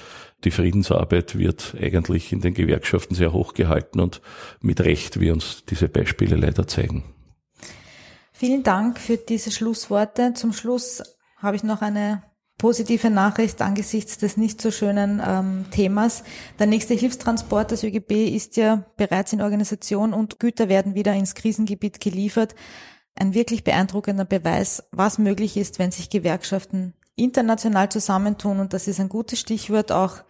die 0.43 0.52
Friedensarbeit 0.52 1.38
wird 1.38 1.76
eigentlich 1.80 2.32
in 2.32 2.41
den 2.41 2.54
Gewerkschaften 2.54 3.15
sehr 3.15 3.34
hoch 3.34 3.54
gehalten 3.54 4.00
und 4.00 4.21
mit 4.62 4.82
Recht, 4.82 5.19
wie 5.19 5.32
uns 5.32 5.63
diese 5.65 5.89
Beispiele 5.89 6.36
leider 6.36 6.67
zeigen. 6.67 7.04
Vielen 8.32 8.63
Dank 8.63 9.00
für 9.00 9.17
diese 9.17 9.50
Schlussworte. 9.50 10.34
Zum 10.36 10.54
Schluss 10.54 11.02
habe 11.38 11.56
ich 11.56 11.63
noch 11.63 11.82
eine 11.82 12.21
positive 12.65 13.12
Nachricht 13.12 13.62
angesichts 13.62 14.17
des 14.17 14.38
nicht 14.38 14.60
so 14.60 14.71
schönen 14.71 15.21
ähm, 15.23 15.65
Themas. 15.69 16.23
Der 16.58 16.65
nächste 16.65 16.95
Hilfstransport 16.95 17.69
des 17.69 17.84
ÖGB 17.84 18.36
ist 18.36 18.58
ja 18.58 18.86
bereits 18.97 19.34
in 19.34 19.43
Organisation 19.43 20.15
und 20.15 20.39
Güter 20.39 20.67
werden 20.67 20.95
wieder 20.95 21.13
ins 21.13 21.36
Krisengebiet 21.36 21.99
geliefert. 21.99 22.56
Ein 23.13 23.36
wirklich 23.36 23.63
beeindruckender 23.63 24.25
Beweis, 24.25 24.82
was 24.89 25.19
möglich 25.19 25.58
ist, 25.58 25.78
wenn 25.78 25.91
sich 25.91 26.10
Gewerkschaften 26.10 26.95
international 27.15 27.89
zusammentun. 27.89 28.60
Und 28.60 28.73
das 28.73 28.88
ist 28.88 28.99
ein 28.99 29.10
gutes 29.10 29.39
Stichwort 29.39 29.91
auch 29.91 30.23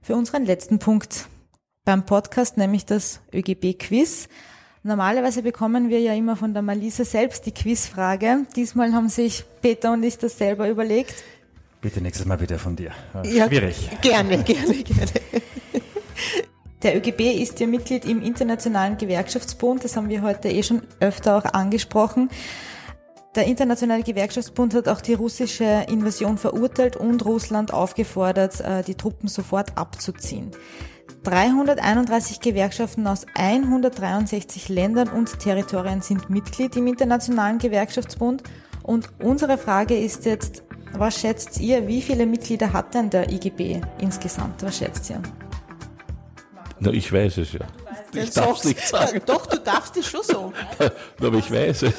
für 0.00 0.16
unseren 0.16 0.46
letzten 0.46 0.78
Punkt 0.78 1.28
beim 1.84 2.06
Podcast, 2.06 2.56
nämlich 2.56 2.86
das 2.86 3.20
ÖGB-Quiz. 3.34 4.30
Normalerweise 4.82 5.42
bekommen 5.42 5.90
wir 5.90 6.00
ja 6.00 6.14
immer 6.14 6.36
von 6.36 6.54
der 6.54 6.62
Malisa 6.62 7.04
selbst 7.04 7.44
die 7.44 7.52
Quizfrage. 7.52 8.46
Diesmal 8.56 8.94
haben 8.94 9.10
sich 9.10 9.44
Peter 9.60 9.92
und 9.92 10.02
ich 10.02 10.16
das 10.16 10.38
selber 10.38 10.70
überlegt. 10.70 11.22
Bitte 11.82 12.00
nächstes 12.00 12.26
Mal 12.26 12.40
wieder 12.40 12.60
von 12.60 12.76
dir. 12.76 12.92
Ja, 13.24 13.48
Schwierig. 13.48 13.90
Gerne, 14.00 14.38
gerne, 14.44 14.74
gerne. 14.74 15.10
Der 16.84 16.96
ÖGB 16.96 17.42
ist 17.42 17.58
ja 17.58 17.66
Mitglied 17.66 18.04
im 18.04 18.22
Internationalen 18.22 18.96
Gewerkschaftsbund. 18.96 19.82
Das 19.82 19.96
haben 19.96 20.08
wir 20.08 20.22
heute 20.22 20.48
eh 20.48 20.62
schon 20.62 20.82
öfter 21.00 21.36
auch 21.36 21.44
angesprochen. 21.44 22.30
Der 23.34 23.46
Internationale 23.46 24.04
Gewerkschaftsbund 24.04 24.74
hat 24.74 24.88
auch 24.88 25.00
die 25.00 25.14
russische 25.14 25.86
Invasion 25.88 26.38
verurteilt 26.38 26.94
und 26.96 27.24
Russland 27.24 27.72
aufgefordert, 27.74 28.60
äh, 28.60 28.84
die 28.84 28.94
Truppen 28.94 29.28
sofort 29.28 29.76
abzuziehen. 29.76 30.52
331 31.24 32.38
Gewerkschaften 32.40 33.08
aus 33.08 33.26
163 33.34 34.68
Ländern 34.68 35.08
und 35.08 35.40
Territorien 35.40 36.00
sind 36.00 36.30
Mitglied 36.30 36.76
im 36.76 36.86
Internationalen 36.86 37.58
Gewerkschaftsbund. 37.58 38.44
Und 38.84 39.08
unsere 39.20 39.58
Frage 39.58 39.96
ist 39.96 40.26
jetzt, 40.26 40.62
was 40.94 41.20
schätzt 41.20 41.60
ihr, 41.60 41.86
wie 41.86 42.02
viele 42.02 42.26
Mitglieder 42.26 42.72
hat 42.72 42.94
denn 42.94 43.10
der 43.10 43.30
IGB 43.30 43.80
insgesamt? 43.98 44.62
Was 44.62 44.78
schätzt 44.78 45.10
ihr? 45.10 45.20
Na, 46.80 46.90
ich 46.90 47.12
weiß 47.12 47.38
es 47.38 47.52
ja. 47.52 47.60
Ich 48.14 48.30
darf 48.30 48.58
es 48.58 48.64
nicht 48.64 48.86
sagen, 48.86 49.22
Doch, 49.24 49.46
du 49.46 49.58
darfst 49.58 49.96
es 49.96 50.06
schon 50.06 50.22
sagen. 50.22 50.52
aber 51.20 51.38
ich 51.38 51.50
weiß 51.50 51.84
es. 51.84 51.94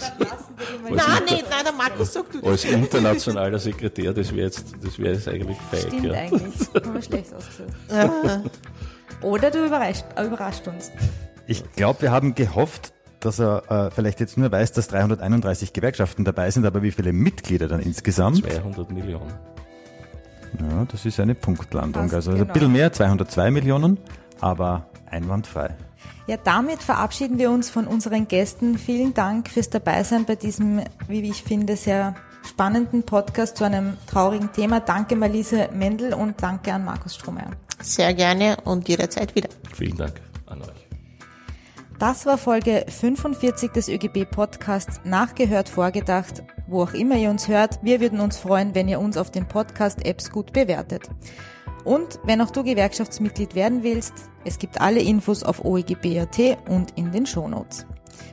Nein, 0.84 1.24
nicht, 1.24 1.50
nein, 1.50 1.64
der 1.64 1.74
Markus 1.74 2.14
sagt 2.14 2.36
du 2.36 2.40
das. 2.40 2.50
Als 2.50 2.66
internationaler 2.66 3.58
Sekretär, 3.58 4.14
das 4.14 4.32
wäre 4.32 4.46
jetzt, 4.46 4.74
das 4.84 5.00
wäre 5.00 5.14
jetzt 5.14 5.28
eigentlich 5.28 5.58
feig. 5.72 5.82
Stimmt 5.88 6.06
ja. 6.06 6.14
eigentlich. 6.14 6.54
Haben 6.76 6.94
wir 6.94 7.02
schlecht 7.02 7.34
ausgesucht. 7.34 7.74
Oder 9.22 9.52
du 9.52 9.66
überrascht, 9.66 10.06
äh, 10.16 10.26
überrascht 10.26 10.68
uns. 10.68 10.92
Ich 11.48 11.64
glaube, 11.76 12.04
wir 12.04 12.12
haben 12.12 12.36
gehofft, 12.36 12.94
dass 13.26 13.40
er 13.40 13.88
äh, 13.88 13.92
vielleicht 13.92 14.20
jetzt 14.20 14.38
nur 14.38 14.52
weiß, 14.52 14.72
dass 14.74 14.88
331 14.88 15.74
Gewerkschaften 15.74 16.26
dabei 16.26 16.52
sind, 16.52 16.66
aber 16.66 16.82
wie 16.84 16.92
viele 16.92 17.14
Mitglieder 17.14 17.68
dann 17.68 17.80
insgesamt? 17.80 18.44
200 18.44 18.92
Millionen. 18.92 19.34
Ja, 20.60 20.86
das 20.92 21.06
ist 21.06 21.20
eine 21.20 21.36
Punktlandung. 21.36 22.04
Passt, 22.04 22.14
also 22.14 22.32
genau. 22.32 22.44
ein 22.44 22.54
bisschen 22.54 22.72
mehr, 22.72 22.94
202 22.94 23.52
Millionen, 23.52 23.98
aber 24.40 24.88
einwandfrei. 25.10 25.76
Ja, 26.28 26.38
damit 26.42 26.82
verabschieden 26.82 27.38
wir 27.38 27.52
uns 27.52 27.70
von 27.70 27.86
unseren 27.86 28.28
Gästen. 28.28 28.78
Vielen 28.78 29.14
Dank 29.14 29.50
fürs 29.50 29.70
Dabeisein 29.70 30.26
bei 30.26 30.36
diesem, 30.36 30.82
wie 31.08 31.30
ich 31.30 31.44
finde, 31.44 31.76
sehr 31.76 32.16
spannenden 32.48 33.04
Podcast 33.04 33.58
zu 33.58 33.64
einem 33.64 33.98
traurigen 34.08 34.52
Thema. 34.54 34.80
Danke 34.80 35.16
Malise 35.16 35.70
Mendel 35.74 36.14
und 36.14 36.42
danke 36.42 36.74
an 36.74 36.86
Markus 36.86 37.16
Strohmeier. 37.16 37.52
Sehr 37.82 38.14
gerne 38.14 38.58
und 38.64 38.88
jederzeit 38.88 39.36
wieder. 39.36 39.50
Vielen 39.74 39.98
Dank 39.98 40.22
an 40.46 40.62
euch. 40.62 40.93
Das 42.00 42.26
war 42.26 42.38
Folge 42.38 42.86
45 42.88 43.72
des 43.72 43.88
ÖGB 43.88 44.26
Podcasts 44.30 45.00
Nachgehört 45.04 45.70
vorgedacht. 45.70 46.44
Wo 46.68 46.84
auch 46.84 46.94
immer 46.94 47.16
ihr 47.16 47.30
uns 47.30 47.48
hört, 47.48 47.80
wir 47.84 48.02
würden 48.02 48.20
uns 48.20 48.38
freuen, 48.38 48.76
wenn 48.76 48.88
ihr 48.88 49.00
uns 49.00 49.16
auf 49.16 49.32
den 49.32 49.48
Podcast-Apps 49.48 50.32
gut 50.32 50.54
bewertet. 50.54 51.10
Und 51.86 52.20
wenn 52.24 52.42
auch 52.42 52.52
du 52.52 52.64
Gewerkschaftsmitglied 52.64 53.56
werden 53.56 53.84
willst, 53.84 54.14
es 54.44 54.58
gibt 54.58 54.82
alle 54.82 55.02
Infos 55.02 55.44
auf 55.44 55.64
oegb.at 55.64 56.58
und 56.68 56.98
in 56.98 57.12
den 57.12 57.26
Shownotes. 57.26 57.86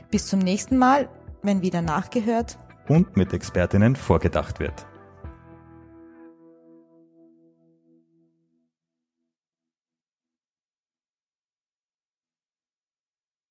Bis 0.09 0.27
zum 0.27 0.39
nächsten 0.39 0.77
Mal, 0.77 1.07
wenn 1.43 1.61
wieder 1.61 1.81
nachgehört 1.81 2.57
Und 2.87 3.15
mit 3.15 3.33
Expertinnen 3.33 3.95
vorgedacht 3.95 4.59
wird. 4.59 4.85